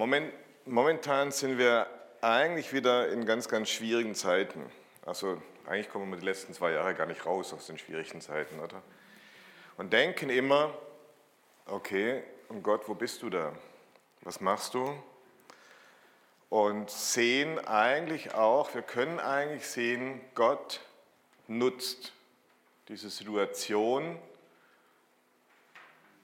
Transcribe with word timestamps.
Moment, 0.00 0.32
momentan 0.64 1.30
sind 1.30 1.58
wir 1.58 1.86
eigentlich 2.22 2.72
wieder 2.72 3.10
in 3.10 3.26
ganz, 3.26 3.50
ganz 3.50 3.68
schwierigen 3.68 4.14
Zeiten. 4.14 4.64
Also 5.04 5.42
eigentlich 5.66 5.90
kommen 5.90 6.10
wir 6.10 6.18
die 6.18 6.24
letzten 6.24 6.54
zwei 6.54 6.72
Jahre 6.72 6.94
gar 6.94 7.04
nicht 7.04 7.26
raus 7.26 7.52
aus 7.52 7.66
den 7.66 7.76
schwierigen 7.76 8.22
Zeiten, 8.22 8.60
oder? 8.60 8.80
Und 9.76 9.92
denken 9.92 10.30
immer, 10.30 10.72
okay, 11.66 12.22
und 12.48 12.62
Gott, 12.62 12.88
wo 12.88 12.94
bist 12.94 13.20
du 13.20 13.28
da? 13.28 13.52
Was 14.22 14.40
machst 14.40 14.72
du? 14.72 14.90
Und 16.48 16.88
sehen 16.88 17.58
eigentlich 17.58 18.32
auch, 18.32 18.74
wir 18.74 18.80
können 18.80 19.20
eigentlich 19.20 19.66
sehen, 19.66 20.22
Gott 20.34 20.80
nutzt 21.46 22.14
diese 22.88 23.10
Situation. 23.10 24.18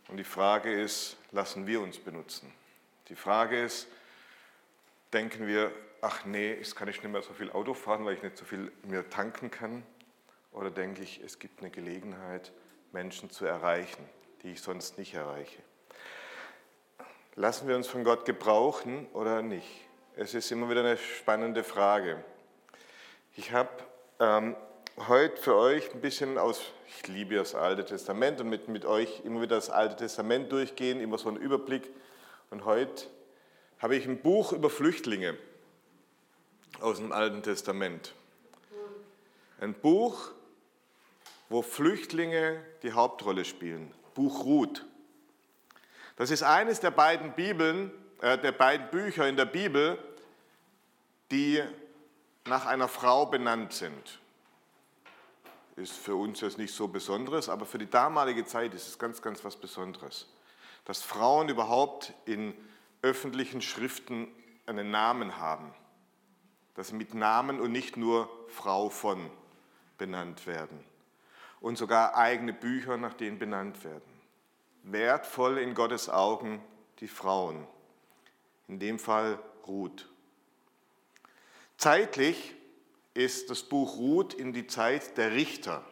Und 0.08 0.16
die 0.16 0.24
Frage 0.24 0.72
ist, 0.72 1.18
lassen 1.30 1.66
wir 1.66 1.82
uns 1.82 1.98
benutzen? 1.98 2.50
Die 3.08 3.14
Frage 3.14 3.62
ist, 3.62 3.86
denken 5.12 5.46
wir, 5.46 5.70
ach 6.00 6.24
nee, 6.24 6.54
jetzt 6.54 6.76
kann 6.76 6.88
ich 6.88 7.02
nicht 7.02 7.12
mehr 7.12 7.22
so 7.22 7.32
viel 7.32 7.50
Auto 7.50 7.74
fahren, 7.74 8.04
weil 8.04 8.14
ich 8.14 8.22
nicht 8.22 8.36
so 8.36 8.44
viel 8.44 8.72
mehr 8.82 9.08
tanken 9.08 9.50
kann? 9.50 9.82
Oder 10.52 10.70
denke 10.70 11.02
ich, 11.02 11.20
es 11.22 11.38
gibt 11.38 11.60
eine 11.60 11.70
Gelegenheit, 11.70 12.52
Menschen 12.92 13.30
zu 13.30 13.44
erreichen, 13.44 14.08
die 14.42 14.52
ich 14.52 14.62
sonst 14.62 14.98
nicht 14.98 15.14
erreiche? 15.14 15.62
Lassen 17.34 17.68
wir 17.68 17.76
uns 17.76 17.86
von 17.86 18.02
Gott 18.02 18.24
gebrauchen 18.24 19.06
oder 19.12 19.42
nicht? 19.42 19.68
Es 20.16 20.32
ist 20.32 20.50
immer 20.50 20.70
wieder 20.70 20.80
eine 20.80 20.96
spannende 20.96 21.62
Frage. 21.62 22.24
Ich 23.36 23.52
habe 23.52 23.68
ähm, 24.18 24.56
heute 25.06 25.36
für 25.36 25.54
euch 25.54 25.92
ein 25.94 26.00
bisschen 26.00 26.38
aus, 26.38 26.72
ich 26.88 27.06
liebe 27.06 27.34
das 27.34 27.54
Alte 27.54 27.84
Testament 27.84 28.40
und 28.40 28.48
mit, 28.48 28.68
mit 28.68 28.86
euch 28.86 29.20
immer 29.24 29.42
wieder 29.42 29.56
das 29.56 29.68
Alte 29.68 29.96
Testament 29.96 30.50
durchgehen, 30.50 31.00
immer 31.00 31.18
so 31.18 31.28
einen 31.28 31.36
Überblick. 31.36 31.90
Und 32.50 32.64
heute 32.64 33.06
habe 33.78 33.96
ich 33.96 34.06
ein 34.06 34.20
Buch 34.22 34.52
über 34.52 34.70
Flüchtlinge 34.70 35.36
aus 36.80 36.98
dem 36.98 37.12
Alten 37.12 37.42
Testament. 37.42 38.14
Ein 39.60 39.74
Buch, 39.74 40.30
wo 41.48 41.62
Flüchtlinge 41.62 42.62
die 42.82 42.92
Hauptrolle 42.92 43.44
spielen. 43.44 43.92
Buch 44.14 44.44
Ruth. 44.44 44.84
Das 46.16 46.30
ist 46.30 46.42
eines 46.42 46.80
der 46.80 46.90
beiden 46.90 47.32
Bibeln, 47.32 47.90
äh, 48.20 48.38
der 48.38 48.52
beiden 48.52 48.88
Bücher 48.90 49.28
in 49.28 49.36
der 49.36 49.44
Bibel, 49.44 49.98
die 51.30 51.62
nach 52.46 52.66
einer 52.66 52.88
Frau 52.88 53.26
benannt 53.26 53.72
sind. 53.72 54.18
Ist 55.76 55.92
für 55.92 56.14
uns 56.14 56.40
jetzt 56.40 56.56
nicht 56.56 56.72
so 56.72 56.88
Besonderes, 56.88 57.48
aber 57.48 57.66
für 57.66 57.78
die 57.78 57.90
damalige 57.90 58.46
Zeit 58.46 58.72
ist 58.72 58.88
es 58.88 58.98
ganz, 58.98 59.20
ganz 59.20 59.44
was 59.44 59.56
Besonderes. 59.56 60.26
Dass 60.86 61.02
Frauen 61.02 61.48
überhaupt 61.48 62.14
in 62.24 62.54
öffentlichen 63.02 63.60
Schriften 63.60 64.28
einen 64.64 64.90
Namen 64.90 65.36
haben. 65.36 65.74
Dass 66.74 66.88
sie 66.88 66.94
mit 66.94 67.14
Namen 67.14 67.60
und 67.60 67.72
nicht 67.72 67.96
nur 67.96 68.28
Frau 68.48 68.88
von 68.88 69.30
benannt 69.98 70.46
werden. 70.46 70.82
Und 71.60 71.76
sogar 71.76 72.16
eigene 72.16 72.52
Bücher 72.54 72.96
nach 72.96 73.14
denen 73.14 73.38
benannt 73.38 73.84
werden 73.84 74.16
wertvoll 74.86 75.58
in 75.58 75.74
Gottes 75.74 76.08
Augen 76.08 76.62
die 77.00 77.08
Frauen, 77.08 77.66
in 78.68 78.78
dem 78.78 78.98
Fall 78.98 79.38
Ruth. 79.66 80.08
Zeitlich 81.76 82.54
ist 83.12 83.50
das 83.50 83.62
Buch 83.62 83.96
Ruth 83.96 84.32
in 84.32 84.52
die 84.52 84.66
Zeit 84.66 85.16
der 85.16 85.32
Richter 85.32 85.84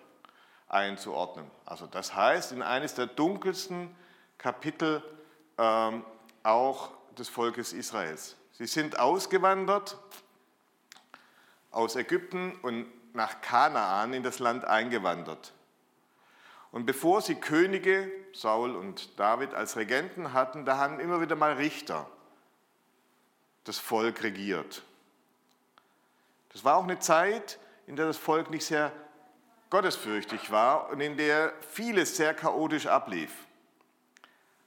einzuordnen. 0.68 1.50
Also 1.64 1.86
das 1.86 2.14
heißt, 2.14 2.52
in 2.52 2.62
eines 2.62 2.94
der 2.94 3.06
dunkelsten 3.06 3.94
Kapitel 4.38 5.02
ähm, 5.58 6.04
auch 6.42 6.90
des 7.18 7.28
Volkes 7.28 7.72
Israels. 7.72 8.36
Sie 8.52 8.66
sind 8.66 8.98
ausgewandert 8.98 9.98
aus 11.70 11.96
Ägypten 11.96 12.56
und 12.62 12.86
nach 13.14 13.40
Kanaan 13.40 14.12
in 14.12 14.22
das 14.22 14.38
Land 14.38 14.64
eingewandert. 14.64 15.52
Und 16.72 16.86
bevor 16.86 17.20
sie 17.22 17.36
Könige, 17.36 18.10
Saul 18.32 18.74
und 18.74 19.18
David, 19.18 19.54
als 19.54 19.76
Regenten 19.76 20.32
hatten, 20.32 20.64
da 20.64 20.76
haben 20.78 20.98
immer 20.98 21.20
wieder 21.20 21.36
mal 21.36 21.52
Richter 21.52 22.08
das 23.64 23.78
Volk 23.78 24.22
regiert. 24.22 24.82
Das 26.52 26.64
war 26.64 26.76
auch 26.76 26.84
eine 26.84 26.98
Zeit, 26.98 27.58
in 27.86 27.96
der 27.96 28.06
das 28.06 28.16
Volk 28.16 28.50
nicht 28.50 28.64
sehr 28.64 28.92
gottesfürchtig 29.70 30.50
war 30.50 30.90
und 30.90 31.00
in 31.00 31.16
der 31.16 31.52
vieles 31.70 32.16
sehr 32.16 32.34
chaotisch 32.34 32.86
ablief. 32.86 33.32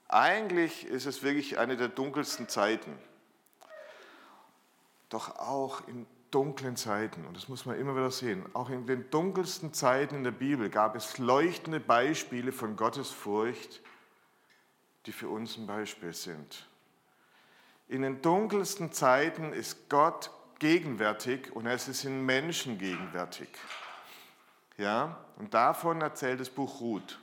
Eigentlich 0.08 0.86
ist 0.86 1.04
es 1.04 1.22
wirklich 1.22 1.58
eine 1.58 1.76
der 1.76 1.88
dunkelsten 1.88 2.48
Zeiten. 2.48 2.98
Doch 5.10 5.38
auch 5.38 5.86
in 5.86 6.06
dunklen 6.30 6.76
Zeiten, 6.76 7.26
und 7.26 7.36
das 7.36 7.48
muss 7.48 7.66
man 7.66 7.78
immer 7.78 7.94
wieder 7.94 8.10
sehen, 8.10 8.44
auch 8.54 8.70
in 8.70 8.86
den 8.86 9.10
dunkelsten 9.10 9.72
Zeiten 9.72 10.16
in 10.16 10.24
der 10.24 10.30
Bibel 10.30 10.68
gab 10.68 10.96
es 10.96 11.18
leuchtende 11.18 11.80
Beispiele 11.80 12.52
von 12.52 12.76
Gottes 12.76 13.10
Furcht, 13.10 13.80
die 15.06 15.12
für 15.12 15.28
uns 15.28 15.56
ein 15.56 15.66
Beispiel 15.66 16.12
sind. 16.12 16.66
In 17.88 18.02
den 18.02 18.20
dunkelsten 18.20 18.92
Zeiten 18.92 19.52
ist 19.54 19.88
Gott 19.88 20.30
gegenwärtig 20.58 21.52
und 21.52 21.66
es 21.66 21.88
ist 21.88 22.04
in 22.04 22.26
Menschen 22.26 22.78
gegenwärtig. 22.78 23.48
Ja, 24.76 25.18
und 25.36 25.54
davon 25.54 26.02
erzählt 26.02 26.40
das 26.40 26.50
Buch 26.50 26.80
Ruth. 26.80 27.18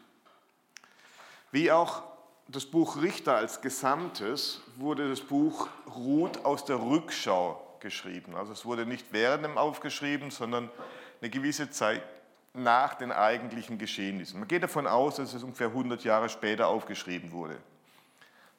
Wie 1.52 1.72
auch 1.72 2.15
das 2.48 2.66
Buch 2.66 3.02
Richter 3.02 3.36
als 3.36 3.62
Gesamtes 3.62 4.62
wurde 4.78 5.10
das 5.10 5.22
Buch 5.22 5.68
Ruth 5.96 6.46
aus 6.46 6.66
der 6.66 6.80
Rückschau 6.80 7.62
geschrieben. 7.80 8.36
Also 8.36 8.54
es 8.54 8.66
wurde 8.66 8.86
nicht 8.86 9.08
während 9.12 9.44
dem 9.44 9.58
aufgeschrieben, 9.58 10.32
sondern 10.32 10.70
eine 11.22 11.30
gewisse 11.30 11.70
Zeit 11.70 12.04
nach 12.54 12.96
den 12.96 13.12
eigentlichen 13.12 13.78
Geschehnissen. 13.78 14.40
Man 14.40 14.48
geht 14.48 14.64
davon 14.64 14.88
aus, 14.88 15.16
dass 15.16 15.34
es 15.34 15.44
ungefähr 15.44 15.68
100 15.68 16.04
Jahre 16.04 16.30
später 16.30 16.68
aufgeschrieben 16.68 17.32
wurde. 17.32 17.58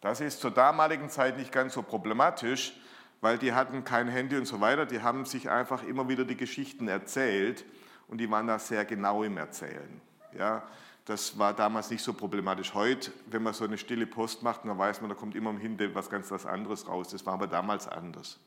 Das 0.01 0.21
ist 0.21 0.41
zur 0.41 0.51
damaligen 0.51 1.09
Zeit 1.09 1.39
nicht 1.39 1.53
ganz 1.53 1.75
so 1.75 1.83
problematisch, 1.83 2.79
weil 3.21 3.39
die 3.39 3.53
hatten 3.53 3.85
kein 3.85 4.09
Handy 4.09 4.37
und 4.37 4.47
so 4.47 4.61
weiter, 4.61 4.85
die 4.85 5.01
haben 5.01 5.25
sich 5.25 5.49
einfach 5.49 5.83
immer 5.83 6.09
wieder 6.09 6.25
die 6.25 6.37
Geschichten 6.37 6.89
erzählt 6.89 7.65
und 8.09 8.19
die 8.19 8.31
waren 8.31 8.47
da 8.47 8.59
sehr 8.59 8.85
genau 8.85 9.23
im 9.23 9.39
Erzählen. 9.39 10.01
Ja, 10.37 10.63
das 11.07 11.39
war 11.39 11.55
damals 11.55 11.89
nicht 11.91 12.03
so 12.03 12.13
problematisch. 12.13 12.75
Heute, 12.75 13.13
wenn 13.27 13.43
man 13.43 13.55
so 13.55 13.65
eine 13.65 13.79
stille 13.79 14.07
Post 14.07 14.43
macht, 14.43 14.65
dann 14.65 14.77
weiß 14.77 15.01
man, 15.01 15.09
da 15.09 15.15
kommt 15.15 15.37
immer 15.37 15.51
im 15.51 15.59
Hintergrund 15.59 15.95
was 15.95 16.11
ganz 16.11 16.31
was 16.33 16.45
anderes 16.45 16.89
raus. 16.89 17.09
Das 17.09 17.25
war 17.25 17.35
aber 17.35 17.47
damals 17.47 17.87
anders. 17.87 18.41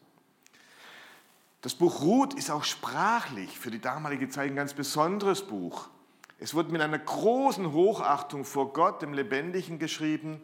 Das 1.61 1.73
Buch 1.73 2.01
Ruth 2.01 2.33
ist 2.33 2.51
auch 2.51 2.65
sprachlich 2.65 3.57
für 3.57 3.71
die 3.71 3.79
damalige 3.79 4.27
Zeit 4.27 4.51
ein 4.51 4.57
ganz 4.57 4.73
besonderes 4.73 5.41
Buch. 5.41 5.89
Es 6.37 6.53
wird 6.53 6.69
mit 6.69 6.81
einer 6.81 6.99
großen 6.99 7.71
Hochachtung 7.71 8.43
vor 8.43 8.73
Gott, 8.73 9.01
dem 9.01 9.13
Lebendigen, 9.13 9.79
geschrieben 9.79 10.41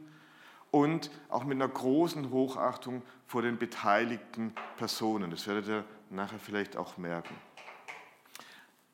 und 0.72 1.12
auch 1.30 1.44
mit 1.44 1.56
einer 1.56 1.70
großen 1.70 2.31
Hochachtung 2.31 3.02
vor 3.28 3.42
den 3.42 3.58
beteiligten 3.58 4.54
Personen. 4.78 5.31
Das 5.31 5.48
werdet 5.48 5.68
ihr 5.68 5.84
nachher 6.09 6.40
vielleicht 6.40 6.78
auch 6.78 6.98
merken. 6.98 7.36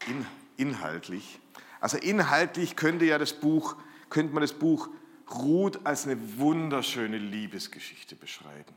In, 0.08 0.26
inhaltlich. 0.58 1.40
Also 1.81 1.97
inhaltlich 1.97 2.75
könnte 2.75 3.06
ja 3.06 3.18
das 3.18 3.34
Buch, 3.34 3.75
könnte 4.09 4.34
man 4.34 4.42
das 4.42 4.53
Buch 4.53 4.88
Ruth 5.34 5.86
als 5.86 6.06
eine 6.06 6.38
wunderschöne 6.38 7.18
Liebesgeschichte 7.18 8.16
beschreiben. 8.16 8.74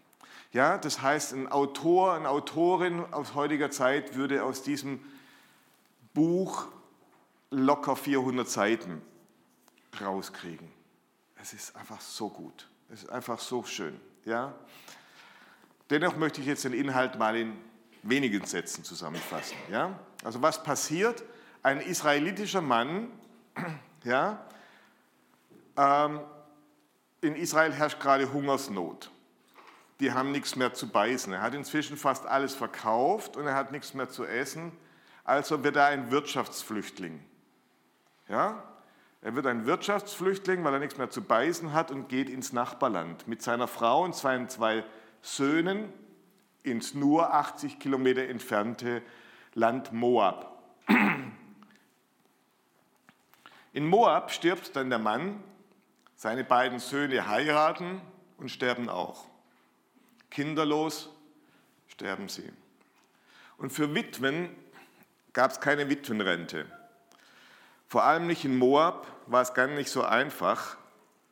Ja, 0.53 0.79
das 0.79 1.03
heißt, 1.03 1.33
ein 1.35 1.49
Autor, 1.49 2.15
eine 2.15 2.29
Autorin 2.29 3.05
aus 3.13 3.35
heutiger 3.35 3.71
Zeit 3.71 4.15
würde 4.15 4.43
aus 4.45 4.63
diesem 4.63 5.01
Buch 6.15 6.69
locker 7.51 7.97
400 7.97 8.49
Seiten 8.49 9.03
rauskriegen. 10.01 10.69
Es 11.41 11.53
ist 11.53 11.77
einfach 11.77 12.01
so 12.01 12.31
gut. 12.31 12.69
Es 12.89 13.03
ist 13.03 13.11
einfach 13.11 13.39
so 13.39 13.65
schön. 13.65 14.01
Ja? 14.25 14.55
Dennoch 15.91 16.17
möchte 16.17 16.41
ich 16.41 16.47
jetzt 16.47 16.65
den 16.65 16.73
Inhalt 16.73 17.19
mal 17.19 17.37
in 17.37 17.57
wenigen 18.03 18.47
Sätzen 18.47 18.85
zusammenfassen. 18.85 19.57
Ja? 19.71 19.99
Also 20.23 20.41
was 20.41 20.63
passiert? 20.63 21.25
Ein 21.65 21.81
israelitischer 21.81 22.61
Mann, 22.61 23.09
ja, 24.05 24.47
ähm, 25.77 26.21
in 27.21 27.35
Israel 27.35 27.73
herrscht 27.73 27.99
gerade 27.99 28.33
Hungersnot 28.33 29.11
die 30.01 30.13
haben 30.13 30.33
nichts 30.33 30.57
mehr 30.57 30.75
zu 30.75 30.89
beißen. 30.89 31.33
Er 31.33 31.41
hat 31.41 31.55
inzwischen 31.55 31.97
fast 31.97 32.27
alles 32.27 32.55
verkauft 32.55 33.37
und 33.37 33.47
er 33.47 33.55
hat 33.55 33.73
nichts 33.73 33.95
mehr 33.95 34.09
zu 34.09 34.25
essen. 34.25 34.73
Also 35.25 35.63
wird 35.63 35.77
er 35.77 35.87
ein 35.87 36.11
Wirtschaftsflüchtling. 36.11 37.21
Ja? 38.29 38.63
Er 39.23 39.35
wird 39.35 39.47
ein 39.47 39.67
Wirtschaftsflüchtling, 39.67 40.65
weil 40.65 40.75
er 40.75 40.81
nichts 40.81 40.99
mehr 40.99 41.11
zu 41.11 41.23
beißen 41.23 41.73
hat 41.73 41.91
und 41.91 42.09
geht 42.09 42.29
ins 42.29 42.53
Nachbarland 42.53 43.27
mit 43.29 43.43
seiner 43.43 43.69
Frau 43.69 44.05
und 44.05 44.15
seinen 44.15 44.49
zwei 44.49 44.85
Söhnen 45.23 45.91
ins 46.63 46.95
nur 46.95 47.33
80 47.33 47.79
Kilometer 47.79 48.29
entfernte 48.29 49.01
Land 49.55 49.93
Moab. 49.93 50.63
In 53.75 53.89
Moab 53.89 54.31
stirbt 54.31 54.77
dann 54.77 54.89
der 54.89 55.01
Mann, 55.01 55.43
seine 56.15 56.45
beiden 56.45 56.79
Söhne 56.79 57.27
heiraten 57.27 58.01
und 58.39 58.49
sterben 58.49 58.89
auch. 58.89 59.27
kinderlos, 60.31 61.11
sterben 61.89 62.29
sie. 62.29 62.49
Und 63.59 63.73
für 63.73 63.93
Witwen 63.93 64.49
gab 65.33 65.51
es 65.51 65.61
keine 65.61 65.89
Witwenrente. 65.89 66.67
Vor 67.89 68.05
allem 68.05 68.29
nicht 68.29 68.45
in 68.45 68.57
Moab 68.57 69.09
war 69.27 69.43
es 69.43 69.55
gar 69.55 69.67
nicht 69.67 69.91
so 69.91 70.05
einfach. 70.05 70.77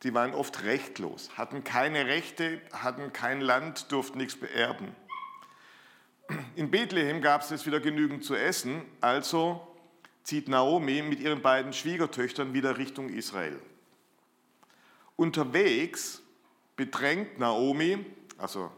Die 0.03 0.13
waren 0.13 0.33
oft 0.33 0.63
rechtlos, 0.63 1.37
hatten 1.37 1.63
keine 1.63 2.07
Rechte, 2.07 2.61
hatten 2.73 3.13
kein 3.13 3.39
Land, 3.39 3.89
durften 3.93 4.17
nichts 4.17 4.37
beerben. 4.37 4.93
In 6.55 6.71
Bethlehem 6.71 7.21
gab 7.21 7.41
es 7.41 7.51
jetzt 7.51 7.65
wieder 7.65 7.79
genügend 7.79 8.25
zu 8.25 8.35
essen, 8.35 8.83
also 8.99 9.72
zieht 10.23 10.47
Naomi 10.47 11.01
mit 11.01 11.19
ihren 11.19 11.41
beiden 11.41 11.73
Schwiegertöchtern 11.73 12.53
wieder 12.53 12.77
Richtung 12.77 13.09
Israel. 13.09 13.59
Unterwegs 15.15 16.21
bedrängt 16.75 17.39
Naomi, 17.39 18.05
also 18.37 18.71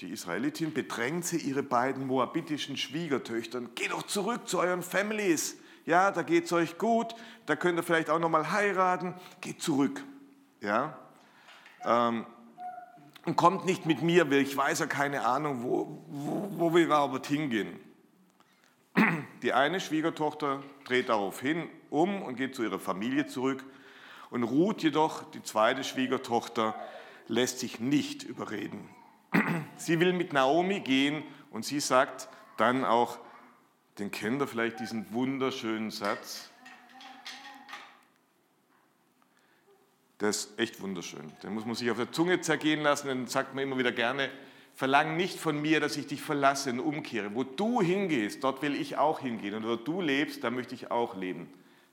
die 0.00 0.10
Israelitin, 0.10 0.74
bedrängt 0.74 1.24
sie 1.24 1.38
ihre 1.38 1.62
beiden 1.62 2.06
moabitischen 2.06 2.76
Schwiegertöchtern. 2.76 3.70
Geht 3.74 3.92
doch 3.92 4.02
zurück 4.02 4.48
zu 4.48 4.58
euren 4.58 4.82
Families. 4.82 5.56
Ja, 5.86 6.10
da 6.10 6.22
geht 6.22 6.44
es 6.44 6.52
euch 6.52 6.76
gut. 6.76 7.14
Da 7.46 7.56
könnt 7.56 7.78
ihr 7.78 7.82
vielleicht 7.82 8.10
auch 8.10 8.18
noch 8.18 8.28
mal 8.28 8.50
heiraten. 8.50 9.14
Geht 9.40 9.62
zurück. 9.62 10.02
Ja. 10.60 10.98
Ähm, 11.84 12.26
und 13.24 13.36
kommt 13.36 13.64
nicht 13.64 13.86
mit 13.86 14.02
mir, 14.02 14.28
weil 14.30 14.40
ich 14.40 14.56
weiß 14.56 14.80
ja 14.80 14.86
keine 14.86 15.24
Ahnung, 15.24 15.62
wo, 15.62 16.04
wo, 16.08 16.48
wo 16.50 16.74
wir 16.74 16.84
überhaupt 16.84 17.26
hingehen. 17.26 17.78
Die 19.42 19.52
eine 19.52 19.80
Schwiegertochter 19.80 20.62
dreht 20.84 21.08
daraufhin 21.08 21.68
um 21.90 22.22
und 22.22 22.36
geht 22.36 22.54
zu 22.54 22.62
ihrer 22.62 22.78
Familie 22.78 23.26
zurück. 23.26 23.64
Und 24.30 24.44
Ruth 24.44 24.82
jedoch, 24.82 25.30
die 25.32 25.42
zweite 25.42 25.82
Schwiegertochter, 25.82 26.74
lässt 27.26 27.58
sich 27.58 27.80
nicht 27.80 28.22
überreden. 28.22 28.88
Sie 29.76 29.98
will 29.98 30.12
mit 30.12 30.32
Naomi 30.32 30.80
gehen 30.80 31.24
und 31.50 31.64
sie 31.64 31.80
sagt 31.80 32.28
dann 32.56 32.84
auch, 32.84 33.18
den 33.98 34.10
kennt 34.10 34.40
ihr 34.40 34.46
vielleicht 34.46 34.80
diesen 34.80 35.12
wunderschönen 35.12 35.90
Satz. 35.90 36.50
Der 40.20 40.30
ist 40.30 40.58
echt 40.58 40.80
wunderschön. 40.80 41.32
Den 41.42 41.52
muss 41.52 41.66
man 41.66 41.74
sich 41.74 41.90
auf 41.90 41.96
der 41.96 42.12
Zunge 42.12 42.40
zergehen 42.40 42.80
lassen, 42.82 43.08
den 43.08 43.26
sagt 43.26 43.54
man 43.54 43.64
immer 43.64 43.76
wieder 43.76 43.92
gerne. 43.92 44.30
Verlang 44.74 45.16
nicht 45.16 45.38
von 45.38 45.60
mir, 45.60 45.80
dass 45.80 45.96
ich 45.96 46.06
dich 46.06 46.22
verlasse 46.22 46.70
und 46.70 46.80
umkehre. 46.80 47.34
Wo 47.34 47.44
du 47.44 47.82
hingehst, 47.82 48.42
dort 48.42 48.62
will 48.62 48.74
ich 48.74 48.96
auch 48.96 49.20
hingehen. 49.20 49.54
Und 49.54 49.66
wo 49.66 49.76
du 49.76 50.00
lebst, 50.00 50.42
da 50.44 50.50
möchte 50.50 50.74
ich 50.74 50.90
auch 50.90 51.16
leben. 51.16 51.52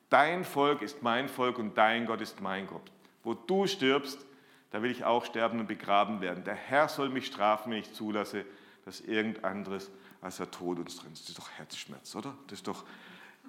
Dein 0.09 0.43
Volk 0.43 0.81
ist 0.81 1.03
mein 1.03 1.29
Volk 1.29 1.59
und 1.59 1.77
dein 1.77 2.05
Gott 2.05 2.21
ist 2.21 2.41
mein 2.41 2.67
Gott. 2.67 2.91
Wo 3.23 3.33
du 3.33 3.67
stirbst, 3.67 4.25
da 4.71 4.81
will 4.81 4.91
ich 4.91 5.03
auch 5.03 5.25
sterben 5.25 5.59
und 5.59 5.67
begraben 5.67 6.21
werden. 6.21 6.43
Der 6.43 6.55
Herr 6.55 6.87
soll 6.87 7.09
mich 7.09 7.27
strafen, 7.27 7.71
wenn 7.71 7.79
ich 7.79 7.93
zulasse, 7.93 8.45
dass 8.85 9.01
irgend 9.01 9.43
anderes 9.43 9.91
als 10.21 10.37
der 10.37 10.49
Tod 10.49 10.79
uns 10.79 10.95
ist. 10.95 11.03
Das 11.03 11.29
ist 11.29 11.37
doch 11.37 11.49
Herzschmerz, 11.51 12.15
oder? 12.15 12.35
Das 12.47 12.59
ist 12.59 12.67
doch 12.67 12.85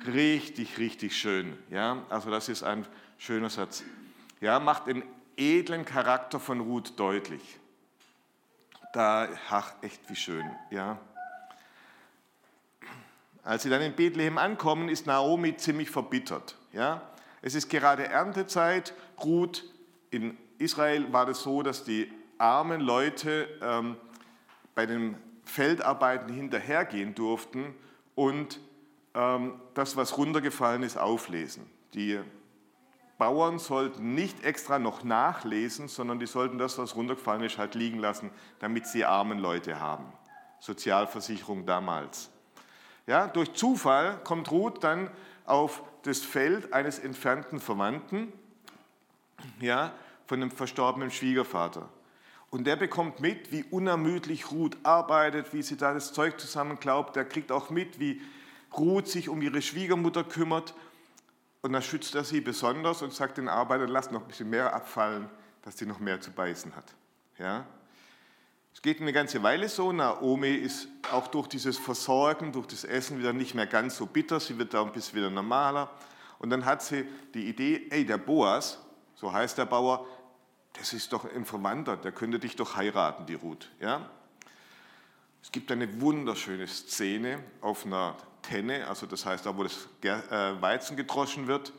richtig, 0.07 0.79
richtig 0.79 1.17
schön. 1.17 1.57
Ja? 1.71 2.05
Also 2.11 2.31
das 2.31 2.49
ist 2.49 2.63
ein 2.63 2.87
schöner 3.17 3.51
Satz 3.51 3.85
ja, 4.41 4.59
macht 4.59 4.87
den 4.87 5.03
edlen 5.37 5.85
Charakter 5.85 6.41
von 6.41 6.61
Ruth 6.61 6.99
deutlich. 6.99 7.59
Da, 8.93 9.29
ach, 9.49 9.73
echt 9.83 10.09
wie 10.09 10.17
schön, 10.17 10.45
ja. 10.71 10.99
Als 13.43 13.63
sie 13.63 13.71
dann 13.71 13.83
in 13.83 13.95
Bethlehem 13.95 14.37
ankommen, 14.37 14.89
ist 14.89 15.07
Naomi 15.07 15.57
ziemlich 15.57 15.91
verbittert. 15.91 16.57
Ja? 16.73 17.03
Es 17.43 17.55
ist 17.55 17.71
gerade 17.71 18.07
Erntezeit. 18.07 18.95
Ruth 19.23 19.65
in 20.11 20.37
Israel 20.59 21.13
war 21.13 21.29
es 21.29 21.43
so, 21.43 21.63
dass 21.63 21.85
die 21.85 22.13
armen 22.39 22.81
Leute 22.81 23.49
ähm, 23.63 23.97
bei 24.75 24.87
den 24.87 25.17
Feldarbeiten 25.45 26.33
hinterhergehen 26.33 27.15
durften 27.15 27.75
und 28.15 28.61
ähm, 29.15 29.61
das, 29.75 29.97
was 29.97 30.17
runtergefallen 30.19 30.83
ist, 30.83 30.97
auflesen. 30.97 31.69
Die 31.95 32.21
Bauern 33.21 33.59
sollten 33.59 34.15
nicht 34.15 34.45
extra 34.45 34.79
noch 34.79 35.05
nachlesen, 35.05 35.89
sondern 35.89 36.19
die 36.19 36.27
sollten 36.27 36.57
das, 36.57 36.79
was 36.79 36.97
runtergefallen 36.97 37.43
ist, 37.43 37.59
halt 37.59 37.75
liegen 37.75 37.99
lassen, 37.99 38.31
damit 38.61 38.87
sie 38.87 39.05
armen 39.05 39.39
Leute 39.39 39.79
haben. 39.79 40.07
Sozialversicherung 40.59 41.67
damals. 41.67 42.31
Ja, 43.07 43.29
durch 43.29 43.53
Zufall 43.53 44.19
kommt 44.25 44.51
Ruth 44.51 44.83
dann 44.83 45.11
auf 45.45 45.83
das 46.03 46.21
Feld 46.21 46.73
eines 46.73 46.99
entfernten 46.99 47.61
Verwandten, 47.61 48.33
ja, 49.61 49.93
von 50.27 50.41
einem 50.41 50.51
verstorbenen 50.51 51.11
Schwiegervater. 51.11 51.91
Und 52.49 52.67
der 52.67 52.77
bekommt 52.77 53.21
mit, 53.21 53.53
wie 53.53 53.65
unermüdlich 53.65 54.51
Ruth 54.51 54.79
arbeitet, 54.83 55.53
wie 55.53 55.63
sie 55.63 55.77
da 55.77 55.93
das 55.93 56.15
Zeug 56.15 56.41
zusammenklaubt. 56.41 57.17
Der 57.17 57.27
kriegt 57.27 57.53
auch 57.53 57.69
mit, 57.69 58.01
wie 58.01 58.23
Ruth 58.75 59.09
sich 59.09 59.29
um 59.29 59.43
ihre 59.43 59.61
Schwiegermutter 59.61 60.25
kümmert 60.25 60.73
und 61.63 61.73
dann 61.73 61.83
schützt 61.83 62.15
er 62.15 62.25
sie 62.25 62.41
besonders 62.41 63.03
und 63.03 63.13
sagt 63.13 63.39
den 63.39 63.49
Arbeitern, 63.49 63.89
lasst 63.89 64.13
noch 64.13 64.23
ein 64.23 64.29
bisschen 64.29 64.51
mehr 64.51 64.75
abfallen, 64.75 65.29
dass 65.63 65.77
sie 65.77 65.87
noch 65.87 66.01
mehr 66.01 66.21
zu 66.21 66.31
beißen 66.31 66.75
hat. 66.75 66.95
Ja? 67.39 67.67
Es 68.73 68.83
geht 68.83 69.01
eine 69.01 69.13
ganze 69.13 69.43
Weile 69.43 69.69
so. 69.69 69.93
Naomi 69.93 70.55
ist 70.55 70.89
auch 71.13 71.27
durch 71.27 71.49
dieses 71.49 71.77
Versorgen, 71.77 72.53
durch 72.53 72.67
das 72.67 72.85
Essen 72.85 73.19
wieder 73.19 73.33
nicht 73.33 73.55
mehr 73.55 73.67
ganz 73.67 73.97
so 73.97 74.07
bitter. 74.07 74.41
Sie 74.41 74.59
wird 74.59 74.73
da 74.73 74.83
ein 74.83 74.93
bisschen 74.93 75.19
wieder 75.19 75.31
normaler. 75.31 75.91
Und 76.39 76.51
dann 76.51 76.65
hat 76.65 76.83
sie 76.83 77.07
die 77.35 77.49
Idee, 77.49 77.89
ey, 77.91 78.07
der 78.07 78.17
Boas, 78.17 78.79
so 79.15 79.31
heißt 79.31 79.59
der 79.59 79.67
Bauer, 79.67 80.07
das 80.75 80.93
ist 80.95 81.13
doch 81.13 81.31
ein 81.31 81.45
Verwandter, 81.45 81.97
der 81.97 82.13
könnte 82.13 82.39
dich 82.39 82.57
doch 82.57 82.77
heiraten, 82.77 83.27
die 83.27 83.35
Ruth. 83.35 83.71
Ja? 83.81 84.09
Es 85.43 85.53
gibt 85.53 85.71
eine 85.73 86.01
wunderschöne 86.01 86.67
Szene 86.67 87.43
auf 87.61 87.85
einer 87.85 88.17
Tenne, 88.43 88.87
also 88.89 89.07
das 89.07 89.27
heißt 89.27 89.47
da, 89.47 89.57
wo 89.57 89.63
das 89.63 89.89
äh, 90.03 90.61
Weizen 90.61 90.97
gedroschen 90.97 91.47
wird. 91.47 91.73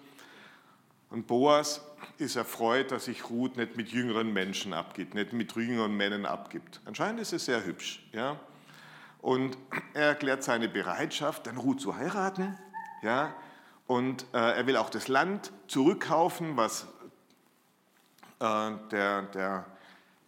Und 1.09 1.27
Boas 1.27 1.81
ist 2.17 2.35
erfreut, 2.35 2.91
dass 2.91 3.05
sich 3.05 3.29
Ruth 3.29 3.57
nicht 3.57 3.75
mit 3.75 3.89
jüngeren 3.89 4.31
Menschen 4.31 4.73
abgibt, 4.73 5.13
nicht 5.13 5.33
mit 5.33 5.53
jüngeren 5.53 5.95
Männern 5.95 6.25
abgibt. 6.25 6.79
Anscheinend 6.85 7.19
ist 7.19 7.33
es 7.33 7.45
sehr 7.45 7.65
hübsch. 7.65 8.01
Ja? 8.13 8.39
Und 9.21 9.57
er 9.93 10.07
erklärt 10.07 10.43
seine 10.43 10.69
Bereitschaft, 10.69 11.47
dann 11.47 11.57
Ruth 11.57 11.81
zu 11.81 11.95
heiraten. 11.95 12.57
Ja? 13.01 13.35
Und 13.87 14.25
äh, 14.33 14.37
er 14.37 14.67
will 14.67 14.77
auch 14.77 14.89
das 14.89 15.09
Land 15.09 15.51
zurückkaufen, 15.67 16.55
was 16.55 16.87
äh, 18.39 18.71
der, 18.91 19.23
der 19.23 19.65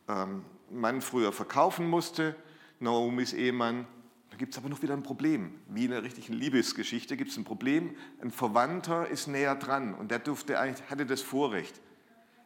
ähm, 0.10 0.44
Mann 0.70 1.02
früher 1.02 1.32
verkaufen 1.32 1.90
musste. 1.90 2.36
Naomis 2.80 3.32
Ehemann. 3.34 3.88
Gibt 4.44 4.56
es 4.56 4.60
aber 4.60 4.68
noch 4.68 4.82
wieder 4.82 4.94
ein 4.94 5.04
Problem. 5.04 5.58
Wie 5.70 5.86
in 5.86 5.94
einer 5.94 6.04
richtigen 6.04 6.34
Liebesgeschichte 6.34 7.16
gibt 7.16 7.32
es 7.32 7.38
ein 7.38 7.46
Problem. 7.46 7.96
Ein 8.22 8.30
Verwandter 8.30 9.08
ist 9.08 9.28
näher 9.28 9.56
dran 9.56 9.94
und 9.94 10.12
der 10.12 10.20
durfte 10.20 10.60
hatte 10.60 11.06
das 11.06 11.22
Vorrecht. 11.22 11.80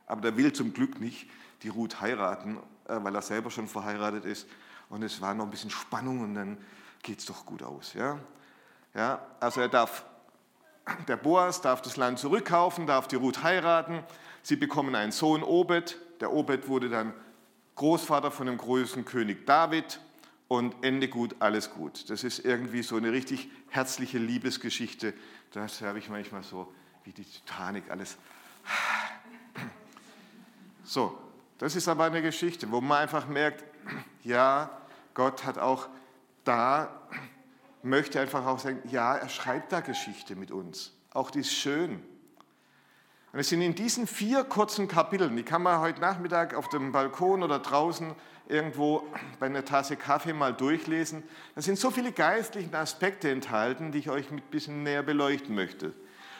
Aber 0.05 0.21
der 0.21 0.37
will 0.37 0.53
zum 0.53 0.73
Glück 0.73 1.01
nicht 1.01 1.27
die 1.63 1.69
Ruth 1.69 1.99
heiraten, 1.99 2.57
äh, 2.87 2.99
weil 3.01 3.15
er 3.15 3.23
selber 3.23 3.49
schon 3.49 3.67
verheiratet 3.67 4.25
ist. 4.25 4.47
Und 4.89 5.01
es 5.01 5.21
war 5.21 5.33
noch 5.33 5.45
ein 5.45 5.49
bisschen 5.49 5.71
Spannung 5.71 6.21
und 6.21 6.35
dann 6.35 6.59
geht 7.01 7.17
es 7.17 7.25
doch 7.25 7.43
gut 7.47 7.63
aus. 7.63 7.95
Ja? 7.95 8.19
Ja, 8.93 9.25
also 9.39 9.61
er 9.61 9.69
darf, 9.69 10.05
der 11.07 11.17
Boas 11.17 11.61
darf 11.61 11.81
das 11.81 11.97
Land 11.97 12.19
zurückkaufen, 12.19 12.85
darf 12.85 13.07
die 13.07 13.15
Ruth 13.15 13.41
heiraten. 13.41 14.03
Sie 14.43 14.55
bekommen 14.55 14.93
einen 14.93 15.11
Sohn, 15.11 15.41
Obed. 15.41 15.97
Der 16.21 16.31
Obed 16.31 16.67
wurde 16.67 16.89
dann 16.89 17.11
Großvater 17.73 18.29
von 18.29 18.45
dem 18.45 18.59
größten 18.59 19.03
König 19.03 19.47
David 19.47 19.99
und 20.47 20.75
Ende 20.83 21.07
gut, 21.07 21.35
alles 21.39 21.71
gut. 21.71 22.09
Das 22.09 22.23
ist 22.23 22.39
irgendwie 22.39 22.83
so 22.83 22.95
eine 22.95 23.11
richtig 23.11 23.49
herzliche 23.69 24.17
Liebesgeschichte. 24.17 25.13
Das 25.51 25.81
habe 25.81 25.99
ich 25.99 26.09
manchmal 26.09 26.43
so 26.43 26.73
wie 27.03 27.11
die 27.11 27.25
Titanic 27.25 27.89
alles. 27.89 28.17
So, 30.83 31.17
das 31.57 31.75
ist 31.75 31.87
aber 31.87 32.05
eine 32.05 32.21
Geschichte, 32.21 32.71
wo 32.71 32.79
man 32.81 32.99
einfach 32.99 33.27
merkt, 33.27 33.63
ja, 34.23 34.69
Gott 35.13 35.45
hat 35.45 35.57
auch 35.57 35.89
da, 36.43 37.01
möchte 37.83 38.19
einfach 38.19 38.45
auch 38.45 38.59
sagen, 38.59 38.81
ja, 38.89 39.15
er 39.15 39.29
schreibt 39.29 39.71
da 39.71 39.81
Geschichte 39.81 40.35
mit 40.35 40.51
uns. 40.51 40.93
Auch 41.11 41.31
die 41.31 41.39
ist 41.39 41.51
schön. 41.51 42.03
Und 43.33 43.39
es 43.39 43.49
sind 43.49 43.61
in 43.61 43.75
diesen 43.75 44.07
vier 44.07 44.43
kurzen 44.43 44.87
Kapiteln, 44.87 45.35
die 45.35 45.43
kann 45.43 45.61
man 45.61 45.81
heute 45.81 45.99
Nachmittag 45.99 46.53
auf 46.53 46.69
dem 46.69 46.91
Balkon 46.91 47.43
oder 47.43 47.59
draußen 47.59 48.15
irgendwo 48.49 49.05
bei 49.39 49.47
einer 49.47 49.65
Tasse 49.65 49.97
Kaffee 49.97 50.33
mal 50.33 50.53
durchlesen. 50.53 51.23
Da 51.55 51.61
sind 51.61 51.77
so 51.77 51.91
viele 51.91 52.11
geistliche 52.11 52.75
Aspekte 52.77 53.29
enthalten, 53.29 53.91
die 53.91 53.99
ich 53.99 54.09
euch 54.09 54.31
ein 54.31 54.41
bisschen 54.41 54.83
näher 54.83 55.03
beleuchten 55.03 55.53
möchte. 55.53 55.93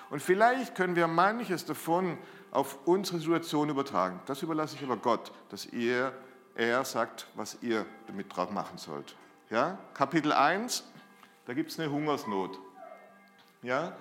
Und 0.09 0.21
vielleicht 0.21 0.75
können 0.75 0.95
wir 0.95 1.07
manches 1.07 1.65
davon 1.65 2.17
auf 2.51 2.77
unsere 2.85 3.19
Situation 3.19 3.69
übertragen. 3.69 4.21
Das 4.25 4.41
überlasse 4.41 4.75
ich 4.75 4.83
aber 4.83 4.97
Gott, 4.97 5.31
dass 5.49 5.65
ihr, 5.65 6.13
er 6.55 6.85
sagt, 6.85 7.27
was 7.35 7.57
ihr 7.61 7.85
damit 8.07 8.33
drauf 8.35 8.51
machen 8.51 8.77
sollt. 8.77 9.15
Ja? 9.49 9.77
Kapitel 9.93 10.31
1, 10.31 10.85
da 11.45 11.53
gibt 11.53 11.71
es 11.71 11.79
eine 11.79 11.91
Hungersnot. 11.91 12.57
Ja? 13.63 13.97